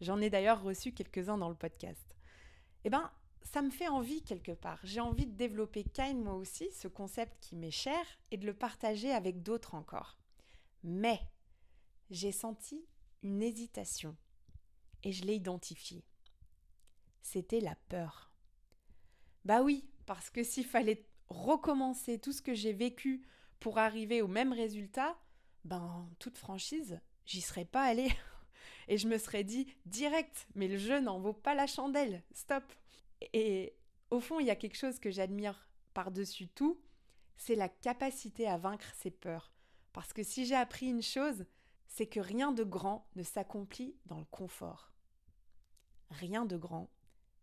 J'en 0.00 0.20
ai 0.20 0.30
d'ailleurs 0.30 0.62
reçu 0.62 0.92
quelques-uns 0.92 1.38
dans 1.38 1.48
le 1.48 1.54
podcast. 1.54 2.16
Eh 2.84 2.90
bien, 2.90 3.10
ça 3.42 3.62
me 3.62 3.70
fait 3.70 3.88
envie 3.88 4.22
quelque 4.22 4.52
part. 4.52 4.80
J'ai 4.82 5.00
envie 5.00 5.26
de 5.26 5.36
développer 5.36 5.84
Kind 5.84 6.22
moi 6.22 6.34
aussi, 6.34 6.70
ce 6.72 6.88
concept 6.88 7.36
qui 7.40 7.56
m'est 7.56 7.70
cher, 7.70 8.00
et 8.30 8.36
de 8.36 8.46
le 8.46 8.54
partager 8.54 9.12
avec 9.12 9.42
d'autres 9.42 9.74
encore. 9.74 10.19
Mais 10.82 11.20
j'ai 12.10 12.32
senti 12.32 12.84
une 13.22 13.42
hésitation 13.42 14.16
et 15.02 15.12
je 15.12 15.24
l'ai 15.24 15.34
identifiée. 15.34 16.04
C'était 17.22 17.60
la 17.60 17.76
peur. 17.88 18.32
Bah 19.44 19.62
oui, 19.62 19.88
parce 20.06 20.30
que 20.30 20.42
s'il 20.42 20.66
fallait 20.66 21.06
recommencer 21.28 22.18
tout 22.18 22.32
ce 22.32 22.42
que 22.42 22.54
j'ai 22.54 22.72
vécu 22.72 23.22
pour 23.60 23.78
arriver 23.78 24.22
au 24.22 24.28
même 24.28 24.52
résultat, 24.52 25.18
ben, 25.64 26.08
toute 26.18 26.38
franchise, 26.38 27.00
j'y 27.26 27.40
serais 27.40 27.64
pas 27.64 27.84
allée. 27.84 28.10
Et 28.88 28.98
je 28.98 29.06
me 29.06 29.18
serais 29.18 29.44
dit 29.44 29.66
direct, 29.86 30.48
mais 30.54 30.66
le 30.66 30.76
jeu 30.76 31.00
n'en 31.00 31.20
vaut 31.20 31.32
pas 31.32 31.54
la 31.54 31.66
chandelle, 31.66 32.24
stop. 32.32 32.64
Et 33.32 33.76
au 34.10 34.20
fond, 34.20 34.40
il 34.40 34.46
y 34.46 34.50
a 34.50 34.56
quelque 34.56 34.76
chose 34.76 34.98
que 34.98 35.10
j'admire 35.10 35.68
par-dessus 35.94 36.48
tout, 36.48 36.80
c'est 37.36 37.54
la 37.54 37.68
capacité 37.68 38.48
à 38.48 38.58
vaincre 38.58 38.92
ses 38.96 39.10
peurs. 39.10 39.52
Parce 39.92 40.12
que 40.12 40.22
si 40.22 40.46
j'ai 40.46 40.54
appris 40.54 40.86
une 40.86 41.02
chose, 41.02 41.44
c'est 41.88 42.06
que 42.06 42.20
rien 42.20 42.52
de 42.52 42.64
grand 42.64 43.06
ne 43.16 43.22
s'accomplit 43.22 43.96
dans 44.06 44.18
le 44.18 44.24
confort. 44.26 44.92
Rien 46.10 46.44
de 46.44 46.56
grand 46.56 46.88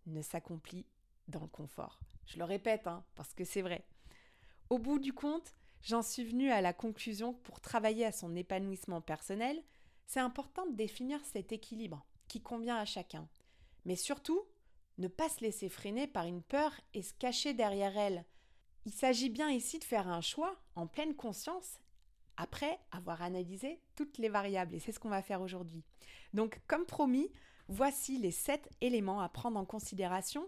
ne 0.06 0.22
s'accomplit 0.22 0.86
dans 1.28 1.42
le 1.42 1.48
confort. 1.48 2.00
Je 2.26 2.38
le 2.38 2.46
répète, 2.46 2.88
hein, 2.88 3.04
parce 3.16 3.34
que 3.34 3.44
c'est 3.44 3.62
vrai. 3.62 3.86
Au 4.70 4.80
bout 4.80 5.00
du 5.00 5.14
compte, 5.14 5.54
j'en 5.82 6.02
suis 6.02 6.24
venue 6.24 6.52
à 6.52 6.62
la 6.62 6.74
conclusion 6.74 7.34
que 7.34 7.42
pour 7.44 7.62
travailler 7.62 8.06
à 8.06 8.12
son 8.12 8.36
épanouissement 8.36 9.02
personnel, 9.02 9.62
c'est 10.06 10.20
important 10.20 10.66
de 10.66 10.76
définir 10.76 11.20
cet 11.26 11.52
équilibre 11.52 12.06
qui 12.28 12.42
convient 12.42 12.78
à 12.78 12.86
chacun, 12.86 13.28
mais 13.86 13.96
surtout 13.96 14.42
Ne 14.98 15.08
pas 15.08 15.30
se 15.30 15.42
laisser 15.42 15.70
freiner 15.70 16.08
par 16.08 16.26
une 16.26 16.42
peur 16.42 16.72
et 16.96 17.04
se 17.04 17.14
cacher 17.14 17.54
derrière 17.54 17.96
elle. 17.98 18.26
Il 18.86 18.92
s'agit 18.92 19.30
bien 19.30 19.52
ici 19.52 19.78
de 19.78 19.84
faire 19.84 20.08
un 20.08 20.22
choix 20.22 20.60
en 20.76 20.88
pleine 20.88 21.16
conscience 21.16 21.80
après 22.38 22.80
avoir 22.92 23.22
analysé 23.22 23.80
toutes 23.96 24.18
les 24.18 24.30
variables. 24.30 24.76
Et 24.76 24.80
c'est 24.80 24.92
ce 24.92 25.00
qu'on 25.00 25.10
va 25.10 25.22
faire 25.22 25.42
aujourd'hui. 25.42 25.84
Donc, 26.34 26.62
comme 26.68 26.86
promis, 26.86 27.32
voici 27.68 28.18
les 28.18 28.32
7 28.32 28.70
éléments 28.82 29.22
à 29.22 29.30
prendre 29.30 29.60
en 29.60 29.66
considération 29.66 30.48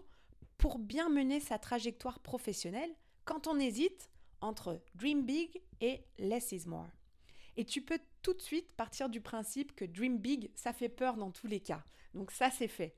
pour 0.56 0.78
bien 0.78 1.08
mener 1.08 1.40
sa 1.40 1.58
trajectoire 1.58 2.20
professionnelle 2.20 2.94
quand 3.24 3.46
on 3.46 3.58
hésite 3.58 4.10
entre 4.40 4.80
Dream 4.94 5.24
Big 5.24 5.62
et 5.80 6.04
Less 6.18 6.52
is 6.52 6.66
More. 6.66 6.88
Et 7.56 7.64
tu 7.64 7.82
peux 7.82 7.98
tout 8.22 8.34
de 8.34 8.42
suite 8.42 8.72
partir 8.76 9.08
du 9.08 9.20
principe 9.20 9.74
que 9.74 9.84
Dream 9.84 10.18
Big, 10.18 10.50
ça 10.54 10.72
fait 10.72 10.88
peur 10.88 11.16
dans 11.16 11.30
tous 11.30 11.46
les 11.46 11.60
cas. 11.60 11.84
Donc 12.14 12.30
ça, 12.30 12.50
c'est 12.50 12.68
fait. 12.68 12.94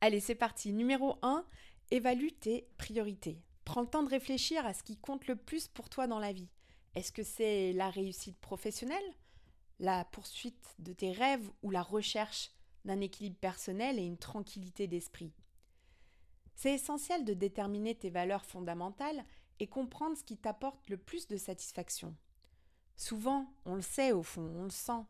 Allez, 0.00 0.20
c'est 0.20 0.34
parti. 0.34 0.72
Numéro 0.72 1.18
1, 1.22 1.44
évalue 1.90 2.28
tes 2.40 2.68
priorités. 2.76 3.40
Prends 3.64 3.80
le 3.80 3.88
temps 3.88 4.02
de 4.02 4.10
réfléchir 4.10 4.64
à 4.66 4.74
ce 4.74 4.82
qui 4.82 4.96
compte 4.96 5.26
le 5.26 5.36
plus 5.36 5.68
pour 5.68 5.88
toi 5.88 6.06
dans 6.06 6.18
la 6.18 6.32
vie. 6.32 6.48
Est-ce 6.96 7.12
que 7.12 7.22
c'est 7.22 7.74
la 7.74 7.90
réussite 7.90 8.38
professionnelle, 8.38 9.14
la 9.80 10.06
poursuite 10.06 10.74
de 10.78 10.94
tes 10.94 11.12
rêves 11.12 11.46
ou 11.62 11.70
la 11.70 11.82
recherche 11.82 12.50
d'un 12.86 13.02
équilibre 13.02 13.36
personnel 13.36 13.98
et 13.98 14.06
une 14.06 14.16
tranquillité 14.16 14.86
d'esprit? 14.86 15.30
C'est 16.54 16.72
essentiel 16.72 17.26
de 17.26 17.34
déterminer 17.34 17.94
tes 17.94 18.08
valeurs 18.08 18.46
fondamentales 18.46 19.26
et 19.60 19.66
comprendre 19.66 20.16
ce 20.16 20.24
qui 20.24 20.38
t'apporte 20.38 20.88
le 20.88 20.96
plus 20.96 21.26
de 21.26 21.36
satisfaction. 21.36 22.16
Souvent, 22.96 23.52
on 23.66 23.74
le 23.74 23.82
sait 23.82 24.12
au 24.12 24.22
fond, 24.22 24.50
on 24.56 24.64
le 24.64 24.70
sent. 24.70 25.04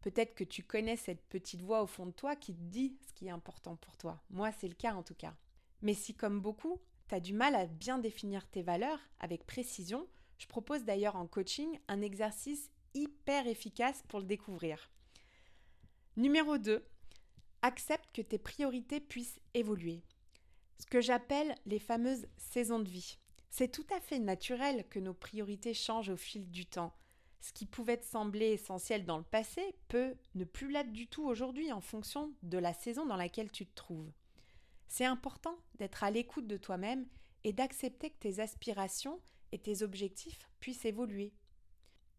Peut-être 0.00 0.34
que 0.34 0.44
tu 0.44 0.62
connais 0.62 0.96
cette 0.96 1.26
petite 1.26 1.60
voix 1.60 1.82
au 1.82 1.86
fond 1.86 2.06
de 2.06 2.12
toi 2.12 2.34
qui 2.34 2.54
te 2.54 2.62
dit 2.62 2.96
ce 3.06 3.12
qui 3.12 3.26
est 3.26 3.30
important 3.30 3.76
pour 3.76 3.98
toi. 3.98 4.22
Moi, 4.30 4.52
c'est 4.52 4.68
le 4.68 4.74
cas 4.74 4.94
en 4.94 5.02
tout 5.02 5.14
cas. 5.14 5.34
Mais 5.82 5.92
si, 5.92 6.14
comme 6.14 6.40
beaucoup, 6.40 6.80
tu 7.08 7.14
as 7.14 7.20
du 7.20 7.34
mal 7.34 7.54
à 7.54 7.66
bien 7.66 7.98
définir 7.98 8.48
tes 8.48 8.62
valeurs 8.62 9.00
avec 9.20 9.44
précision, 9.44 10.08
je 10.38 10.46
propose 10.46 10.84
d'ailleurs 10.84 11.16
en 11.16 11.26
coaching 11.26 11.78
un 11.88 12.00
exercice 12.02 12.70
hyper 12.94 13.46
efficace 13.46 14.02
pour 14.08 14.20
le 14.20 14.26
découvrir. 14.26 14.90
Numéro 16.16 16.58
2. 16.58 16.84
Accepte 17.62 18.10
que 18.12 18.22
tes 18.22 18.38
priorités 18.38 19.00
puissent 19.00 19.40
évoluer. 19.54 20.02
Ce 20.78 20.86
que 20.86 21.00
j'appelle 21.00 21.54
les 21.66 21.78
fameuses 21.78 22.26
saisons 22.36 22.80
de 22.80 22.88
vie. 22.88 23.18
C'est 23.50 23.72
tout 23.72 23.86
à 23.94 24.00
fait 24.00 24.18
naturel 24.18 24.86
que 24.88 24.98
nos 24.98 25.14
priorités 25.14 25.74
changent 25.74 26.10
au 26.10 26.16
fil 26.16 26.50
du 26.50 26.66
temps. 26.66 26.94
Ce 27.40 27.52
qui 27.52 27.64
pouvait 27.64 27.96
te 27.96 28.04
sembler 28.04 28.52
essentiel 28.52 29.04
dans 29.04 29.18
le 29.18 29.24
passé 29.24 29.74
peut 29.88 30.16
ne 30.34 30.44
plus 30.44 30.70
l'être 30.70 30.92
du 30.92 31.06
tout 31.06 31.24
aujourd'hui 31.24 31.72
en 31.72 31.80
fonction 31.80 32.32
de 32.42 32.58
la 32.58 32.74
saison 32.74 33.06
dans 33.06 33.16
laquelle 33.16 33.50
tu 33.50 33.66
te 33.66 33.74
trouves. 33.74 34.10
C'est 34.88 35.04
important 35.04 35.56
d'être 35.76 36.04
à 36.04 36.10
l'écoute 36.10 36.46
de 36.46 36.56
toi-même 36.56 37.06
et 37.44 37.52
d'accepter 37.52 38.10
que 38.10 38.18
tes 38.18 38.40
aspirations 38.40 39.20
et 39.52 39.58
tes 39.58 39.82
objectifs 39.82 40.48
puissent 40.60 40.84
évoluer. 40.84 41.32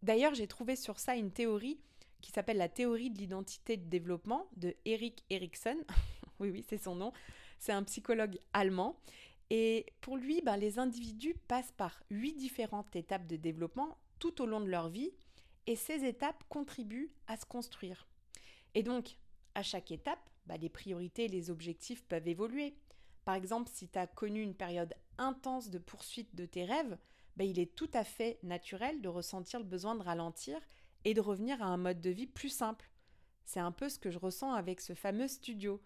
D'ailleurs, 0.04 0.34
j'ai 0.34 0.48
trouvé 0.48 0.76
sur 0.76 1.00
ça 1.00 1.16
une 1.16 1.32
théorie 1.32 1.80
qui 2.22 2.32
s'appelle 2.32 2.58
la 2.58 2.70
théorie 2.70 3.10
de 3.10 3.18
l'identité 3.18 3.78
de 3.78 3.86
développement 3.86 4.48
de 4.56 4.76
Eric 4.86 5.24
Erikson. 5.30 5.78
oui, 6.40 6.50
oui, 6.50 6.66
c'est 6.68 6.78
son 6.78 6.96
nom. 6.96 7.12
C'est 7.60 7.72
un 7.72 7.84
psychologue 7.84 8.40
allemand. 8.54 9.00
Et 9.50 9.86
pour 10.02 10.18
lui, 10.18 10.42
ben, 10.42 10.58
les 10.58 10.78
individus 10.80 11.36
passent 11.48 11.74
par 11.78 12.04
huit 12.10 12.34
différentes 12.34 12.96
étapes 12.96 13.28
de 13.28 13.38
développement 13.38 13.98
tout 14.20 14.42
au 14.42 14.46
long 14.46 14.60
de 14.60 14.70
leur 14.70 14.90
vie, 14.90 15.12
et 15.68 15.76
ces 15.76 16.06
étapes 16.06 16.44
contribuent 16.50 17.12
à 17.28 17.38
se 17.38 17.46
construire. 17.46 18.08
Et 18.74 18.84
donc, 18.84 19.18
à 19.56 19.64
chaque 19.64 19.92
étape, 19.92 20.20
ben, 20.46 20.58
les 20.58 20.70
priorités 20.70 21.26
et 21.26 21.30
les 21.30 21.50
objectifs 21.50 22.04
peuvent 22.04 22.28
évoluer. 22.28 22.76
Par 23.26 23.36
exemple, 23.36 23.70
si 23.74 23.88
tu 23.90 24.00
as 24.00 24.08
connu 24.08 24.42
une 24.42 24.56
période 24.56 24.94
intense 25.18 25.70
de 25.70 25.80
poursuite 25.80 26.36
de 26.36 26.46
tes 26.46 26.66
rêves, 26.66 26.98
ben, 27.38 27.48
il 27.48 27.60
est 27.60 27.76
tout 27.76 27.90
à 27.94 28.04
fait 28.04 28.40
naturel 28.42 29.00
de 29.00 29.08
ressentir 29.08 29.60
le 29.60 29.66
besoin 29.66 29.94
de 29.94 30.02
ralentir 30.02 30.60
et 31.06 31.14
de 31.14 31.22
revenir 31.22 31.62
à 31.62 31.68
un 31.68 31.78
mode 31.78 32.02
de 32.02 32.10
vie 32.10 32.26
plus 32.26 32.50
simple. 32.50 32.90
C'est 33.46 33.60
un 33.60 33.72
peu 33.72 33.90
ce 33.90 34.00
que 34.00 34.10
je 34.10 34.18
ressens 34.18 34.54
avec 34.54 34.82
ce 34.82 34.96
fameux 34.96 35.28
studio. 35.28 35.80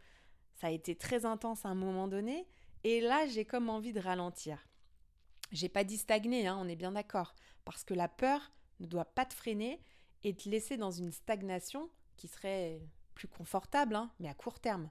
Ça 0.55 0.67
a 0.67 0.71
été 0.71 0.95
très 0.95 1.25
intense 1.25 1.65
à 1.65 1.69
un 1.69 1.75
moment 1.75 2.07
donné, 2.07 2.47
et 2.85 3.01
là, 3.01 3.27
j'ai 3.27 3.43
comme 3.43 3.69
envie 3.69 3.91
de 3.91 3.99
ralentir. 3.99 4.65
J'ai 5.51 5.67
pas 5.67 5.83
dit 5.83 5.97
stagner, 5.97 6.47
hein, 6.47 6.57
on 6.59 6.69
est 6.69 6.77
bien 6.77 6.93
d'accord, 6.93 7.35
parce 7.65 7.83
que 7.83 7.93
la 7.93 8.07
peur 8.07 8.53
ne 8.79 8.87
doit 8.87 9.13
pas 9.13 9.25
te 9.25 9.33
freiner 9.33 9.83
et 10.23 10.33
te 10.33 10.47
laisser 10.47 10.77
dans 10.77 10.91
une 10.91 11.11
stagnation 11.11 11.89
qui 12.15 12.29
serait 12.29 12.81
plus 13.13 13.27
confortable, 13.27 13.95
hein, 13.95 14.09
mais 14.19 14.29
à 14.29 14.33
court 14.33 14.61
terme. 14.61 14.89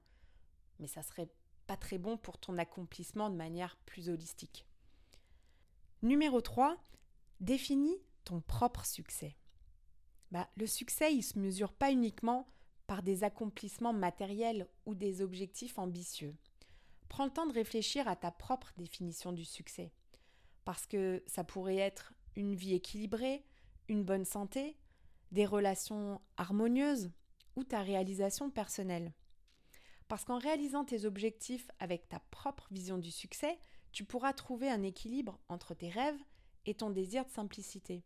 Mais 0.78 0.88
ça 0.88 1.02
serait 1.02 1.30
pas 1.66 1.78
très 1.78 1.96
bon 1.96 2.18
pour 2.18 2.36
ton 2.38 2.58
accomplissement 2.58 3.30
de 3.30 3.36
manière 3.36 3.76
plus 3.86 4.10
holistique. 4.10 4.66
Numéro 6.02 6.40
3, 6.40 6.78
définis 7.40 7.98
ton 8.24 8.40
propre 8.40 8.86
succès. 8.86 9.36
Bah, 10.30 10.48
le 10.56 10.66
succès, 10.66 11.14
il 11.14 11.22
se 11.22 11.38
mesure 11.38 11.74
pas 11.74 11.92
uniquement 11.92 12.46
par 12.86 13.02
des 13.02 13.22
accomplissements 13.22 13.92
matériels 13.92 14.66
ou 14.86 14.94
des 14.94 15.20
objectifs 15.20 15.78
ambitieux. 15.78 16.34
Prends 17.10 17.26
le 17.26 17.30
temps 17.30 17.46
de 17.46 17.52
réfléchir 17.52 18.08
à 18.08 18.16
ta 18.16 18.30
propre 18.30 18.72
définition 18.78 19.32
du 19.32 19.44
succès. 19.44 19.92
Parce 20.64 20.86
que 20.86 21.22
ça 21.26 21.44
pourrait 21.44 21.76
être 21.76 22.14
une 22.34 22.54
vie 22.54 22.74
équilibrée, 22.74 23.44
une 23.88 24.04
bonne 24.04 24.24
santé, 24.24 24.78
des 25.32 25.44
relations 25.44 26.18
harmonieuses 26.38 27.10
ou 27.56 27.64
ta 27.64 27.82
réalisation 27.82 28.48
personnelle. 28.48 29.12
Parce 30.08 30.24
qu'en 30.24 30.38
réalisant 30.38 30.84
tes 30.84 31.04
objectifs 31.04 31.70
avec 31.78 32.08
ta 32.08 32.20
propre 32.30 32.68
vision 32.70 32.96
du 32.96 33.10
succès, 33.10 33.58
tu 33.92 34.04
pourras 34.04 34.32
trouver 34.32 34.70
un 34.70 34.82
équilibre 34.82 35.38
entre 35.48 35.74
tes 35.74 35.88
rêves 35.88 36.20
et 36.66 36.74
ton 36.74 36.90
désir 36.90 37.24
de 37.24 37.30
simplicité. 37.30 38.02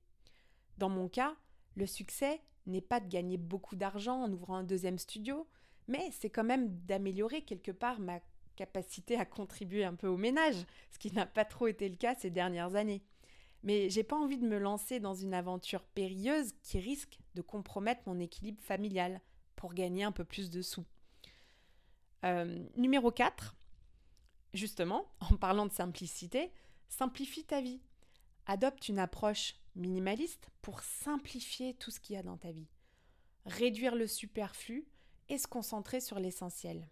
Dans 0.79 0.89
mon 0.89 1.09
cas, 1.09 1.37
le 1.75 1.87
succès 1.87 2.41
n'est 2.67 2.81
pas 2.81 3.01
de 3.01 3.09
gagner 3.09 3.37
beaucoup 3.37 3.77
d'argent 3.77 4.23
en 4.23 4.33
ouvrant 4.33 4.57
un 4.57 4.65
deuxième 4.65 4.99
studio, 4.99 5.47
mais 5.89 6.11
c'est 6.13 6.31
quand 6.31 6.45
même 6.45 6.69
d'améliorer 6.87 7.43
quelque 7.43 7.73
part 7.73 8.01
ma 8.01 8.21
capacité 8.57 9.17
à 9.17 9.25
contribuer 9.25 9.85
un 9.85 9.95
peu 9.95 10.07
au 10.07 10.17
ménage, 10.17 10.65
ce 10.91 10.99
qui 10.99 11.13
n'a 11.13 11.27
pas 11.27 11.45
trop 11.45 11.67
été 11.67 11.89
le 11.89 11.97
cas 11.97 12.15
ces 12.15 12.31
dernières 12.31 12.77
années. 12.77 13.03
Mais 13.63 13.89
j'ai 13.91 14.05
pas 14.05 14.17
envie 14.17 14.39
de 14.39 14.47
me 14.47 14.59
lancer 14.59 15.01
dans 15.01 15.15
une 15.15 15.35
aventure 15.35 15.83
périlleuse 15.83 16.53
qui 16.63 16.79
risque 16.79 17.19
de 17.35 17.43
compromettre 17.43 18.03
mon 18.07 18.21
équilibre 18.21 18.63
familial 18.63 19.21
pour 19.57 19.75
gagner 19.75 20.05
un 20.05 20.13
peu 20.13 20.25
plus 20.25 20.51
de 20.51 20.63
sous. 20.63 20.85
Euh, 22.25 22.63
numéro 22.77 23.11
4, 23.11 23.57
justement, 24.55 25.07
en 25.21 25.37
parlant 25.37 25.67
de 25.67 25.73
simplicité, 25.73 26.51
simplifie 26.89 27.45
ta 27.45 27.61
vie. 27.61 27.81
Adopte 28.47 28.89
une 28.89 28.99
approche 28.99 29.57
minimaliste 29.75 30.49
pour 30.63 30.81
simplifier 30.81 31.75
tout 31.75 31.91
ce 31.91 32.01
qu'il 32.01 32.15
y 32.15 32.19
a 32.19 32.23
dans 32.23 32.37
ta 32.37 32.53
vie. 32.53 32.69
Réduire 33.47 33.95
le 33.95 34.07
superflu 34.07 34.87
et 35.29 35.39
se 35.39 35.47
concentrer 35.47 36.01
sur 36.01 36.19
l'essentiel. 36.19 36.89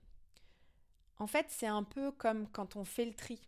En 1.19 1.27
fait, 1.27 1.47
c'est 1.49 1.67
un 1.67 1.85
peu 1.85 2.11
comme 2.13 2.49
quand 2.49 2.77
on 2.77 2.85
fait 2.85 3.05
le 3.05 3.15
tri 3.15 3.41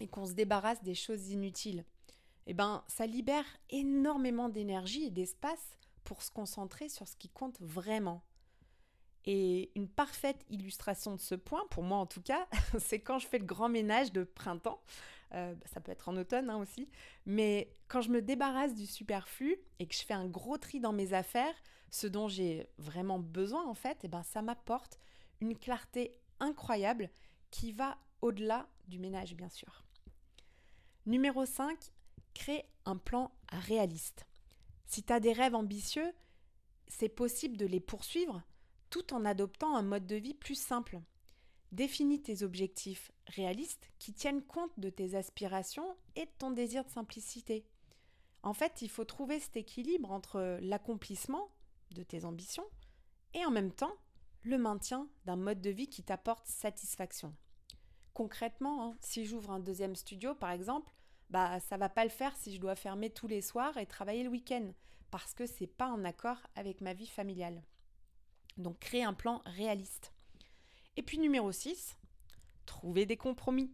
et 0.00 0.08
qu'on 0.08 0.26
se 0.26 0.32
débarrasse 0.32 0.82
des 0.82 0.94
choses 0.94 1.30
inutiles. 1.30 1.84
Eh 2.46 2.54
ben, 2.54 2.84
ça 2.88 3.06
libère 3.06 3.44
énormément 3.70 4.48
d'énergie 4.48 5.04
et 5.04 5.10
d'espace 5.10 5.78
pour 6.04 6.22
se 6.22 6.30
concentrer 6.30 6.88
sur 6.88 7.06
ce 7.06 7.16
qui 7.16 7.28
compte 7.28 7.60
vraiment. 7.60 8.22
Et 9.26 9.70
une 9.74 9.88
parfaite 9.88 10.44
illustration 10.48 11.14
de 11.14 11.20
ce 11.20 11.34
point, 11.34 11.62
pour 11.70 11.82
moi 11.82 11.98
en 11.98 12.06
tout 12.06 12.22
cas, 12.22 12.48
c'est 12.78 13.00
quand 13.00 13.18
je 13.18 13.26
fais 13.26 13.38
le 13.38 13.44
grand 13.44 13.68
ménage 13.68 14.12
de 14.12 14.24
printemps. 14.24 14.80
Euh, 15.32 15.54
bah, 15.54 15.66
ça 15.72 15.80
peut 15.80 15.92
être 15.92 16.08
en 16.08 16.16
automne 16.16 16.50
hein, 16.50 16.56
aussi. 16.56 16.88
Mais 17.26 17.72
quand 17.88 18.00
je 18.00 18.10
me 18.10 18.22
débarrasse 18.22 18.74
du 18.74 18.86
superflu 18.86 19.58
et 19.78 19.86
que 19.86 19.94
je 19.94 20.02
fais 20.02 20.14
un 20.14 20.26
gros 20.26 20.58
tri 20.58 20.80
dans 20.80 20.92
mes 20.92 21.12
affaires, 21.12 21.54
ce 21.90 22.06
dont 22.06 22.28
j'ai 22.28 22.68
vraiment 22.78 23.18
besoin 23.18 23.66
en 23.66 23.74
fait, 23.74 23.98
eh 24.02 24.08
ben, 24.08 24.22
ça 24.22 24.42
m'apporte 24.42 24.98
une 25.40 25.56
clarté 25.56 26.16
incroyable 26.40 27.10
qui 27.50 27.72
va 27.72 27.98
au-delà 28.22 28.68
du 28.88 28.98
ménage, 28.98 29.34
bien 29.34 29.48
sûr. 29.48 29.84
Numéro 31.06 31.46
5, 31.46 31.78
crée 32.34 32.64
un 32.84 32.96
plan 32.96 33.32
réaliste. 33.50 34.26
Si 34.86 35.02
tu 35.02 35.12
as 35.12 35.20
des 35.20 35.32
rêves 35.32 35.54
ambitieux, 35.54 36.12
c'est 36.88 37.08
possible 37.08 37.56
de 37.56 37.66
les 37.66 37.80
poursuivre 37.80 38.42
tout 38.90 39.14
en 39.14 39.24
adoptant 39.24 39.76
un 39.76 39.82
mode 39.82 40.06
de 40.06 40.16
vie 40.16 40.34
plus 40.34 40.60
simple. 40.60 41.00
Définis 41.72 42.20
tes 42.20 42.42
objectifs 42.42 43.12
réalistes 43.28 43.90
qui 43.98 44.12
tiennent 44.12 44.42
compte 44.42 44.78
de 44.78 44.90
tes 44.90 45.14
aspirations 45.14 45.96
et 46.16 46.26
de 46.26 46.30
ton 46.38 46.50
désir 46.50 46.84
de 46.84 46.90
simplicité. 46.90 47.64
En 48.42 48.52
fait, 48.52 48.82
il 48.82 48.90
faut 48.90 49.04
trouver 49.04 49.38
cet 49.38 49.56
équilibre 49.56 50.10
entre 50.10 50.58
l'accomplissement 50.60 51.50
de 51.92 52.02
tes 52.02 52.24
ambitions 52.24 52.66
et 53.34 53.44
en 53.44 53.50
même 53.50 53.72
temps 53.72 53.94
le 54.42 54.58
maintien 54.58 55.08
d'un 55.26 55.36
mode 55.36 55.60
de 55.60 55.70
vie 55.70 55.88
qui 55.88 56.02
t'apporte 56.02 56.46
satisfaction. 56.46 57.34
Concrètement, 58.14 58.84
hein, 58.84 58.96
si 59.00 59.24
j'ouvre 59.24 59.50
un 59.50 59.60
deuxième 59.60 59.94
studio 59.94 60.34
par 60.34 60.50
exemple, 60.50 60.92
bah 61.28 61.60
ça 61.60 61.76
va 61.76 61.88
pas 61.88 62.04
le 62.04 62.10
faire 62.10 62.36
si 62.36 62.54
je 62.54 62.60
dois 62.60 62.74
fermer 62.74 63.10
tous 63.10 63.28
les 63.28 63.42
soirs 63.42 63.76
et 63.76 63.86
travailler 63.86 64.24
le 64.24 64.30
week-end 64.30 64.72
parce 65.10 65.34
que 65.34 65.46
c'est 65.46 65.66
pas 65.66 65.88
en 65.88 66.04
accord 66.04 66.38
avec 66.56 66.80
ma 66.80 66.94
vie 66.94 67.06
familiale. 67.06 67.62
Donc 68.56 68.78
créer 68.78 69.04
un 69.04 69.14
plan 69.14 69.42
réaliste. 69.46 70.12
Et 70.96 71.02
puis 71.02 71.18
numéro 71.18 71.52
6, 71.52 71.96
trouver 72.66 73.06
des 73.06 73.16
compromis. 73.16 73.70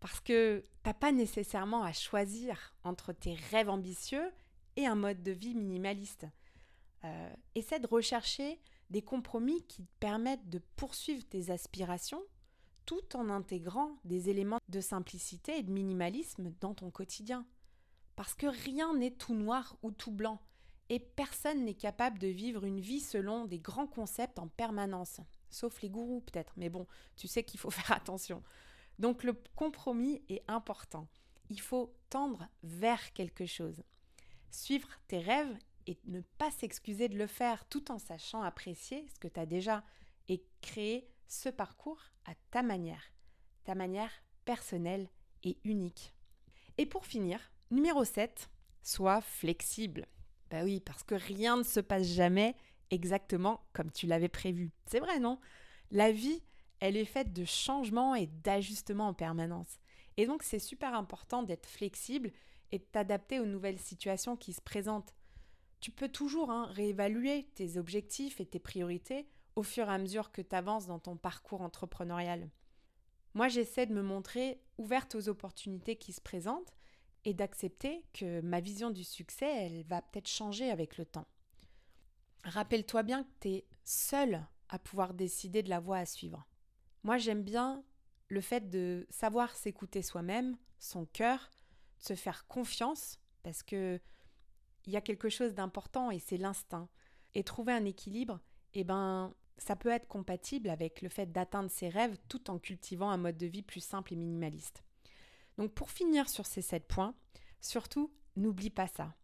Parce 0.00 0.20
que 0.20 0.64
t'as 0.82 0.94
pas 0.94 1.12
nécessairement 1.12 1.82
à 1.82 1.92
choisir 1.92 2.74
entre 2.84 3.12
tes 3.12 3.34
rêves 3.50 3.68
ambitieux 3.68 4.32
et 4.76 4.86
un 4.86 4.94
mode 4.94 5.22
de 5.22 5.32
vie 5.32 5.54
minimaliste. 5.54 6.26
Euh, 7.04 7.34
essaie 7.54 7.80
de 7.80 7.86
rechercher 7.86 8.60
des 8.90 9.02
compromis 9.02 9.62
qui 9.66 9.84
te 9.84 9.98
permettent 10.00 10.48
de 10.48 10.60
poursuivre 10.76 11.24
tes 11.28 11.50
aspirations 11.50 12.22
tout 12.86 13.16
en 13.16 13.28
intégrant 13.28 13.96
des 14.04 14.30
éléments 14.30 14.58
de 14.68 14.80
simplicité 14.80 15.58
et 15.58 15.62
de 15.62 15.70
minimalisme 15.70 16.52
dans 16.60 16.74
ton 16.74 16.90
quotidien. 16.90 17.46
Parce 18.16 18.34
que 18.34 18.46
rien 18.46 18.94
n'est 18.94 19.12
tout 19.12 19.34
noir 19.34 19.76
ou 19.82 19.92
tout 19.92 20.10
blanc, 20.10 20.40
et 20.90 20.98
personne 20.98 21.64
n'est 21.64 21.74
capable 21.74 22.18
de 22.18 22.26
vivre 22.26 22.64
une 22.64 22.80
vie 22.80 23.00
selon 23.00 23.46
des 23.46 23.60
grands 23.60 23.86
concepts 23.86 24.40
en 24.40 24.48
permanence, 24.48 25.20
sauf 25.48 25.80
les 25.82 25.88
gourous 25.88 26.20
peut-être, 26.20 26.52
mais 26.56 26.68
bon, 26.68 26.86
tu 27.16 27.28
sais 27.28 27.44
qu'il 27.44 27.60
faut 27.60 27.70
faire 27.70 27.92
attention. 27.92 28.42
Donc 28.98 29.22
le 29.22 29.40
compromis 29.54 30.22
est 30.28 30.42
important. 30.48 31.08
Il 31.48 31.60
faut 31.60 31.94
tendre 32.10 32.48
vers 32.64 33.12
quelque 33.12 33.46
chose. 33.46 33.82
Suivre 34.50 34.88
tes 35.06 35.20
rêves 35.20 35.56
et 35.86 35.96
ne 36.06 36.20
pas 36.38 36.50
s'excuser 36.50 37.08
de 37.08 37.16
le 37.16 37.28
faire 37.28 37.64
tout 37.66 37.90
en 37.92 37.98
sachant 37.98 38.42
apprécier 38.42 39.06
ce 39.14 39.18
que 39.20 39.28
tu 39.28 39.40
as 39.40 39.46
déjà 39.46 39.84
et 40.28 40.44
créer 40.60 41.08
ce 41.28 41.48
parcours 41.48 42.02
à 42.26 42.32
ta 42.50 42.62
manière, 42.62 43.12
ta 43.62 43.76
manière 43.76 44.10
personnelle 44.44 45.08
et 45.44 45.56
unique. 45.62 46.14
Et 46.78 46.86
pour 46.86 47.06
finir, 47.06 47.52
numéro 47.70 48.04
7, 48.04 48.50
sois 48.82 49.20
flexible. 49.20 50.06
Bah 50.50 50.64
oui, 50.64 50.80
parce 50.80 51.02
que 51.02 51.14
rien 51.14 51.56
ne 51.56 51.62
se 51.62 51.80
passe 51.80 52.06
jamais 52.06 52.56
exactement 52.90 53.60
comme 53.72 53.90
tu 53.90 54.06
l'avais 54.06 54.28
prévu. 54.28 54.72
C'est 54.86 55.00
vrai, 55.00 55.20
non? 55.20 55.38
La 55.90 56.10
vie, 56.12 56.42
elle 56.80 56.96
est 56.96 57.04
faite 57.04 57.32
de 57.32 57.44
changements 57.44 58.14
et 58.14 58.26
d'ajustements 58.26 59.08
en 59.08 59.14
permanence. 59.14 59.78
Et 60.16 60.26
donc, 60.26 60.42
c'est 60.42 60.58
super 60.58 60.94
important 60.94 61.42
d'être 61.42 61.66
flexible 61.66 62.32
et 62.72 62.78
de 62.78 62.84
t'adapter 62.84 63.40
aux 63.40 63.46
nouvelles 63.46 63.78
situations 63.78 64.36
qui 64.36 64.52
se 64.52 64.60
présentent. 64.60 65.14
Tu 65.80 65.90
peux 65.90 66.08
toujours 66.08 66.50
hein, 66.50 66.66
réévaluer 66.72 67.48
tes 67.54 67.76
objectifs 67.76 68.40
et 68.40 68.46
tes 68.46 68.58
priorités 68.58 69.26
au 69.56 69.62
fur 69.62 69.88
et 69.88 69.92
à 69.92 69.98
mesure 69.98 70.30
que 70.32 70.42
tu 70.42 70.54
avances 70.54 70.86
dans 70.86 70.98
ton 70.98 71.16
parcours 71.16 71.62
entrepreneurial. 71.62 72.48
Moi, 73.34 73.48
j'essaie 73.48 73.86
de 73.86 73.94
me 73.94 74.02
montrer 74.02 74.60
ouverte 74.78 75.14
aux 75.14 75.28
opportunités 75.28 75.96
qui 75.96 76.12
se 76.12 76.20
présentent 76.20 76.74
et 77.24 77.34
d'accepter 77.34 78.02
que 78.12 78.40
ma 78.40 78.60
vision 78.60 78.90
du 78.90 79.04
succès, 79.04 79.46
elle 79.46 79.84
va 79.84 80.02
peut-être 80.02 80.28
changer 80.28 80.70
avec 80.70 80.96
le 80.96 81.04
temps. 81.04 81.26
Rappelle-toi 82.44 83.02
bien 83.02 83.24
que 83.24 83.30
tu 83.40 83.48
es 83.48 83.66
seul 83.84 84.46
à 84.68 84.78
pouvoir 84.78 85.14
décider 85.14 85.62
de 85.62 85.68
la 85.68 85.80
voie 85.80 85.98
à 85.98 86.06
suivre. 86.06 86.46
Moi, 87.02 87.18
j'aime 87.18 87.42
bien 87.42 87.84
le 88.28 88.40
fait 88.40 88.70
de 88.70 89.06
savoir 89.10 89.54
s'écouter 89.54 90.02
soi-même, 90.02 90.56
son 90.78 91.04
cœur, 91.06 91.50
de 91.98 92.04
se 92.04 92.14
faire 92.14 92.46
confiance, 92.46 93.18
parce 93.42 93.62
que 93.62 94.00
il 94.86 94.92
y 94.92 94.96
a 94.96 95.02
quelque 95.02 95.28
chose 95.28 95.54
d'important 95.54 96.10
et 96.10 96.18
c'est 96.18 96.38
l'instinct. 96.38 96.88
Et 97.34 97.44
trouver 97.44 97.72
un 97.72 97.84
équilibre, 97.84 98.40
eh 98.74 98.82
ben, 98.82 99.34
ça 99.58 99.76
peut 99.76 99.90
être 99.90 100.08
compatible 100.08 100.70
avec 100.70 101.02
le 101.02 101.08
fait 101.08 101.30
d'atteindre 101.30 101.70
ses 101.70 101.88
rêves 101.88 102.16
tout 102.28 102.50
en 102.50 102.58
cultivant 102.58 103.10
un 103.10 103.18
mode 103.18 103.36
de 103.36 103.46
vie 103.46 103.62
plus 103.62 103.84
simple 103.84 104.14
et 104.14 104.16
minimaliste. 104.16 104.82
Donc 105.60 105.72
pour 105.72 105.90
finir 105.90 106.26
sur 106.30 106.46
ces 106.46 106.62
sept 106.62 106.88
points, 106.88 107.14
surtout, 107.60 108.10
n'oublie 108.34 108.70
pas 108.70 108.86
ça. 108.86 109.14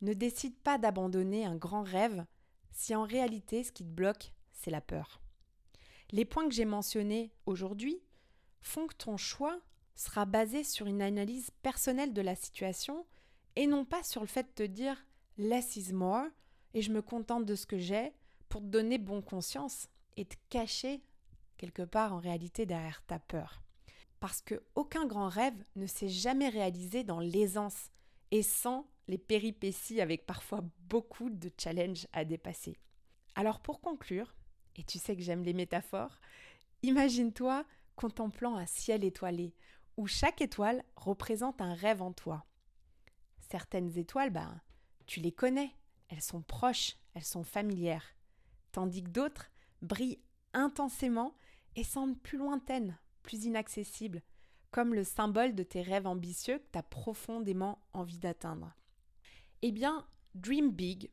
Ne 0.00 0.14
décide 0.14 0.56
pas 0.56 0.78
d'abandonner 0.78 1.44
un 1.44 1.56
grand 1.56 1.82
rêve 1.82 2.24
si 2.72 2.94
en 2.94 3.02
réalité 3.02 3.62
ce 3.62 3.70
qui 3.70 3.84
te 3.84 3.90
bloque, 3.90 4.32
c'est 4.50 4.70
la 4.70 4.80
peur. 4.80 5.20
Les 6.10 6.24
points 6.24 6.48
que 6.48 6.54
j'ai 6.54 6.64
mentionnés 6.64 7.34
aujourd'hui 7.44 8.00
font 8.62 8.86
que 8.86 8.94
ton 8.94 9.18
choix 9.18 9.60
sera 9.94 10.24
basé 10.24 10.64
sur 10.64 10.86
une 10.86 11.02
analyse 11.02 11.50
personnelle 11.60 12.14
de 12.14 12.22
la 12.22 12.34
situation 12.34 13.04
et 13.54 13.66
non 13.66 13.84
pas 13.84 14.02
sur 14.02 14.22
le 14.22 14.26
fait 14.26 14.44
de 14.44 14.64
te 14.64 14.72
dire 14.72 15.06
less 15.36 15.76
is 15.76 15.92
more 15.92 16.24
et 16.72 16.80
je 16.80 16.92
me 16.92 17.02
contente 17.02 17.44
de 17.44 17.54
ce 17.54 17.66
que 17.66 17.78
j'ai 17.78 18.14
pour 18.48 18.62
te 18.62 18.68
donner 18.68 18.96
bon 18.96 19.20
conscience 19.20 19.88
et 20.16 20.24
te 20.24 20.36
cacher 20.48 21.02
quelque 21.58 21.82
part 21.82 22.14
en 22.14 22.20
réalité 22.20 22.64
derrière 22.64 23.04
ta 23.04 23.18
peur. 23.18 23.63
Parce 24.24 24.40
que 24.40 24.62
aucun 24.74 25.04
grand 25.04 25.28
rêve 25.28 25.66
ne 25.76 25.86
s'est 25.86 26.08
jamais 26.08 26.48
réalisé 26.48 27.04
dans 27.04 27.20
l'aisance 27.20 27.90
et 28.30 28.42
sans 28.42 28.88
les 29.06 29.18
péripéties 29.18 30.00
avec 30.00 30.24
parfois 30.24 30.64
beaucoup 30.88 31.28
de 31.28 31.52
challenges 31.60 32.06
à 32.14 32.24
dépasser. 32.24 32.78
Alors 33.34 33.60
pour 33.60 33.82
conclure, 33.82 34.34
et 34.76 34.82
tu 34.82 34.98
sais 34.98 35.14
que 35.14 35.20
j'aime 35.20 35.42
les 35.42 35.52
métaphores, 35.52 36.22
imagine-toi 36.82 37.66
contemplant 37.96 38.56
un 38.56 38.64
ciel 38.64 39.04
étoilé 39.04 39.54
où 39.98 40.06
chaque 40.06 40.40
étoile 40.40 40.82
représente 40.96 41.60
un 41.60 41.74
rêve 41.74 42.00
en 42.00 42.14
toi. 42.14 42.46
Certaines 43.50 43.98
étoiles, 43.98 44.30
ben, 44.30 44.58
tu 45.04 45.20
les 45.20 45.32
connais, 45.32 45.70
elles 46.08 46.22
sont 46.22 46.40
proches, 46.40 46.96
elles 47.12 47.24
sont 47.24 47.44
familières, 47.44 48.16
tandis 48.72 49.04
que 49.04 49.10
d'autres 49.10 49.50
brillent 49.82 50.22
intensément 50.54 51.36
et 51.76 51.84
semblent 51.84 52.16
plus 52.16 52.38
lointaines, 52.38 52.96
plus 53.24 53.44
inaccessibles, 53.44 54.22
comme 54.70 54.94
le 54.94 55.02
symbole 55.02 55.54
de 55.56 55.64
tes 55.64 55.82
rêves 55.82 56.06
ambitieux 56.06 56.58
que 56.58 56.68
tu 56.72 56.78
as 56.78 56.82
profondément 56.84 57.80
envie 57.92 58.18
d'atteindre. 58.18 58.72
Eh 59.62 59.72
bien, 59.72 60.06
Dream 60.34 60.70
Big 60.70 61.10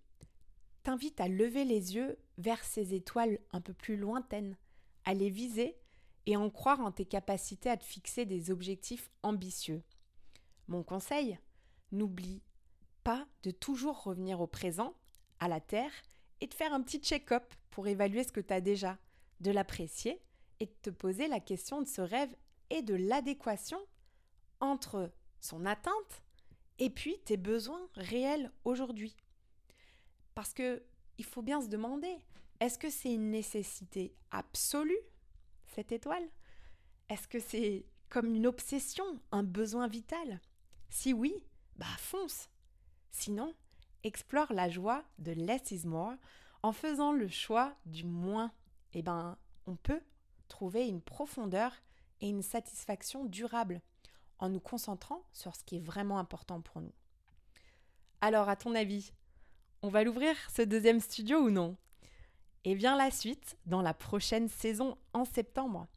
t'invite 0.83 1.19
à 1.19 1.27
lever 1.27 1.65
les 1.65 1.95
yeux 1.95 2.17
vers 2.37 2.63
ces 2.63 2.93
étoiles 2.93 3.39
un 3.51 3.61
peu 3.61 3.73
plus 3.73 3.97
lointaines, 3.97 4.57
à 5.05 5.13
les 5.13 5.29
viser 5.29 5.77
et 6.25 6.37
en 6.37 6.49
croire 6.49 6.81
en 6.81 6.91
tes 6.91 7.05
capacités 7.05 7.69
à 7.69 7.77
te 7.77 7.83
fixer 7.83 8.25
des 8.25 8.51
objectifs 8.51 9.09
ambitieux. 9.23 9.83
Mon 10.67 10.83
conseil, 10.83 11.39
n'oublie 11.91 12.41
pas 13.03 13.27
de 13.43 13.51
toujours 13.51 14.03
revenir 14.03 14.41
au 14.41 14.47
présent, 14.47 14.95
à 15.39 15.47
la 15.47 15.59
Terre, 15.59 15.91
et 16.39 16.47
de 16.47 16.53
faire 16.53 16.73
un 16.73 16.81
petit 16.81 16.99
check-up 16.99 17.53
pour 17.69 17.87
évaluer 17.87 18.23
ce 18.23 18.31
que 18.31 18.41
tu 18.41 18.53
as 18.53 18.61
déjà, 18.61 18.97
de 19.39 19.51
l'apprécier 19.51 20.21
et 20.61 20.67
de 20.67 20.75
te 20.83 20.89
poser 20.91 21.27
la 21.27 21.39
question 21.39 21.81
de 21.81 21.87
ce 21.87 22.01
rêve 22.01 22.33
et 22.69 22.83
de 22.83 22.93
l'adéquation 22.93 23.79
entre 24.59 25.11
son 25.39 25.65
atteinte 25.65 26.23
et 26.77 26.91
puis 26.91 27.17
tes 27.25 27.35
besoins 27.35 27.89
réels 27.95 28.51
aujourd'hui. 28.63 29.17
Parce 30.35 30.53
que 30.53 30.83
il 31.17 31.25
faut 31.25 31.41
bien 31.41 31.61
se 31.61 31.67
demander, 31.67 32.15
est-ce 32.59 32.77
que 32.77 32.91
c'est 32.91 33.11
une 33.11 33.31
nécessité 33.31 34.15
absolue, 34.29 34.99
cette 35.65 35.91
étoile? 35.91 36.27
Est-ce 37.09 37.27
que 37.27 37.39
c'est 37.39 37.87
comme 38.09 38.35
une 38.35 38.45
obsession, 38.45 39.19
un 39.31 39.43
besoin 39.43 39.87
vital? 39.87 40.39
Si 40.89 41.11
oui, 41.11 41.33
bah 41.75 41.85
fonce. 41.97 42.49
Sinon, 43.09 43.55
explore 44.03 44.53
la 44.53 44.69
joie 44.69 45.03
de 45.17 45.31
less 45.31 45.71
is 45.71 45.87
more 45.87 46.13
en 46.61 46.71
faisant 46.71 47.13
le 47.13 47.27
choix 47.27 47.75
du 47.87 48.05
moins. 48.05 48.51
Eh 48.93 49.01
ben, 49.01 49.37
on 49.65 49.75
peut 49.75 50.01
trouver 50.51 50.87
une 50.87 51.01
profondeur 51.01 51.71
et 52.19 52.29
une 52.29 52.43
satisfaction 52.43 53.23
durable 53.23 53.81
en 54.37 54.49
nous 54.49 54.59
concentrant 54.59 55.23
sur 55.31 55.55
ce 55.55 55.63
qui 55.63 55.77
est 55.77 55.85
vraiment 55.85 56.19
important 56.19 56.61
pour 56.61 56.81
nous. 56.81 56.93
Alors, 58.19 58.49
à 58.49 58.57
ton 58.57 58.75
avis, 58.75 59.13
on 59.81 59.87
va 59.87 60.03
l'ouvrir 60.03 60.35
ce 60.53 60.61
deuxième 60.61 60.99
studio 60.99 61.39
ou 61.39 61.49
non? 61.49 61.77
Et 62.65 62.75
bien 62.75 62.97
la 62.97 63.09
suite 63.09 63.57
dans 63.65 63.81
la 63.81 63.93
prochaine 63.93 64.49
saison 64.49 64.97
en 65.13 65.25
septembre. 65.25 65.87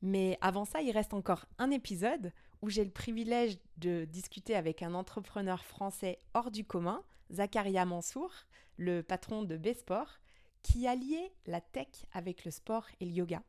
Mais 0.00 0.38
avant 0.40 0.64
ça, 0.64 0.80
il 0.80 0.90
reste 0.90 1.14
encore 1.14 1.44
un 1.58 1.70
épisode 1.70 2.32
où 2.62 2.70
j'ai 2.70 2.84
le 2.84 2.90
privilège 2.90 3.58
de 3.76 4.04
discuter 4.06 4.56
avec 4.56 4.82
un 4.82 4.94
entrepreneur 4.94 5.62
français 5.64 6.18
hors 6.34 6.50
du 6.50 6.64
commun, 6.64 7.04
Zakaria 7.30 7.84
Mansour, 7.84 8.32
le 8.76 9.02
patron 9.02 9.42
de 9.42 9.56
B-Sport, 9.56 10.18
qui 10.62 10.88
a 10.88 10.94
lié 10.94 11.32
la 11.46 11.60
tech 11.60 11.88
avec 12.12 12.44
le 12.44 12.50
sport 12.50 12.86
et 13.00 13.04
le 13.04 13.12
yoga. 13.12 13.42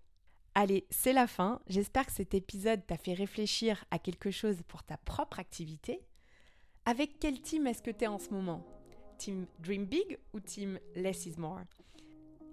Allez, 0.62 0.86
c'est 0.90 1.14
la 1.14 1.26
fin. 1.26 1.62
J'espère 1.68 2.06
que 2.06 2.12
cet 2.12 2.34
épisode 2.34 2.86
t'a 2.86 2.98
fait 2.98 3.14
réfléchir 3.14 3.86
à 3.92 3.98
quelque 3.98 4.30
chose 4.30 4.62
pour 4.68 4.84
ta 4.84 4.98
propre 4.98 5.40
activité. 5.40 6.02
Avec 6.84 7.18
quel 7.18 7.40
team 7.40 7.66
est-ce 7.66 7.82
que 7.82 7.92
tu 7.92 8.04
es 8.04 8.08
en 8.08 8.20
ce 8.20 8.30
moment? 8.32 8.68
Team 9.18 9.46
Dream 9.60 9.86
Big 9.86 10.20
ou 10.34 10.42
Team 10.42 10.78
Less 10.98 11.28
is 11.28 11.36
More? 11.38 11.62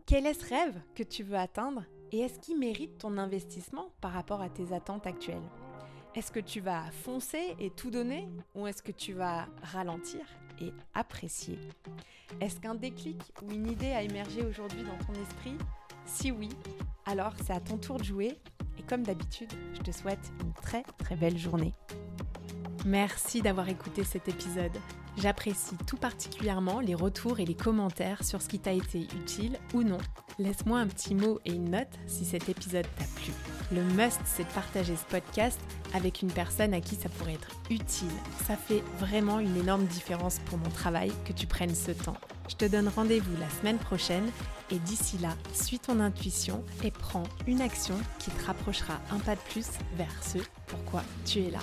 Quel 0.06 0.24
est 0.24 0.40
ce 0.40 0.48
rêve 0.48 0.80
que 0.94 1.02
tu 1.02 1.24
veux 1.24 1.36
atteindre 1.36 1.82
et 2.12 2.20
est-ce 2.20 2.38
qu'il 2.38 2.60
mérite 2.60 2.96
ton 2.98 3.18
investissement 3.18 3.90
par 4.00 4.12
rapport 4.12 4.40
à 4.40 4.50
tes 4.50 4.72
attentes 4.72 5.08
actuelles? 5.08 5.50
Est-ce 6.14 6.30
que 6.30 6.38
tu 6.38 6.60
vas 6.60 6.88
foncer 6.92 7.56
et 7.58 7.70
tout 7.70 7.90
donner 7.90 8.28
ou 8.54 8.68
est-ce 8.68 8.84
que 8.84 8.92
tu 8.92 9.14
vas 9.14 9.48
ralentir 9.62 10.20
et 10.60 10.72
apprécier? 10.94 11.58
Est-ce 12.40 12.60
qu'un 12.60 12.76
déclic 12.76 13.20
ou 13.42 13.50
une 13.50 13.66
idée 13.66 13.90
a 13.90 14.02
émergé 14.02 14.44
aujourd'hui 14.44 14.84
dans 14.84 15.04
ton 15.04 15.20
esprit 15.20 15.58
Si 16.06 16.30
oui, 16.30 16.48
alors 17.04 17.32
c'est 17.44 17.52
à 17.52 17.60
ton 17.60 17.76
tour 17.76 17.98
de 17.98 18.04
jouer 18.04 18.38
et 18.78 18.82
comme 18.82 19.02
d'habitude, 19.02 19.52
je 19.74 19.80
te 19.80 19.90
souhaite 19.90 20.32
une 20.42 20.52
très 20.52 20.82
très 20.98 21.16
belle 21.16 21.36
journée. 21.36 21.74
Merci 22.84 23.42
d'avoir 23.42 23.68
écouté 23.68 24.04
cet 24.04 24.28
épisode. 24.28 24.72
J'apprécie 25.18 25.76
tout 25.86 25.96
particulièrement 25.96 26.80
les 26.80 26.94
retours 26.94 27.40
et 27.40 27.44
les 27.44 27.54
commentaires 27.54 28.22
sur 28.22 28.40
ce 28.40 28.48
qui 28.48 28.60
t'a 28.60 28.72
été 28.72 29.00
utile 29.00 29.58
ou 29.74 29.82
non. 29.82 29.98
Laisse-moi 30.38 30.78
un 30.78 30.86
petit 30.86 31.14
mot 31.14 31.40
et 31.44 31.52
une 31.52 31.70
note 31.70 31.98
si 32.06 32.24
cet 32.24 32.48
épisode 32.48 32.86
t'a 32.96 33.04
plu. 33.20 33.32
Le 33.72 33.82
must, 33.82 34.20
c'est 34.26 34.44
de 34.44 34.52
partager 34.52 34.94
ce 34.94 35.04
podcast 35.06 35.58
avec 35.94 36.22
une 36.22 36.30
personne 36.30 36.74
à 36.74 36.80
qui 36.80 36.94
ça 36.94 37.08
pourrait 37.08 37.34
être 37.34 37.50
utile. 37.70 38.12
Ça 38.46 38.56
fait 38.56 38.84
vraiment 38.98 39.40
une 39.40 39.56
énorme 39.56 39.86
différence 39.86 40.38
pour 40.40 40.58
mon 40.58 40.70
travail 40.70 41.10
que 41.24 41.32
tu 41.32 41.46
prennes 41.46 41.74
ce 41.74 41.90
temps. 41.90 42.16
Je 42.48 42.54
te 42.56 42.64
donne 42.64 42.88
rendez-vous 42.88 43.36
la 43.40 43.50
semaine 43.50 43.78
prochaine 43.78 44.30
et 44.70 44.78
d'ici 44.78 45.18
là, 45.18 45.30
suis 45.52 45.78
ton 45.78 46.00
intuition 46.00 46.62
et 46.84 46.90
prends 46.90 47.24
une 47.46 47.60
action 47.60 47.96
qui 48.18 48.30
te 48.30 48.44
rapprochera 48.46 48.94
un 49.10 49.18
pas 49.18 49.34
de 49.34 49.40
plus 49.50 49.66
vers 49.96 50.22
ce 50.22 50.38
pourquoi 50.66 51.02
tu 51.24 51.40
es 51.40 51.50
là. 51.50 51.60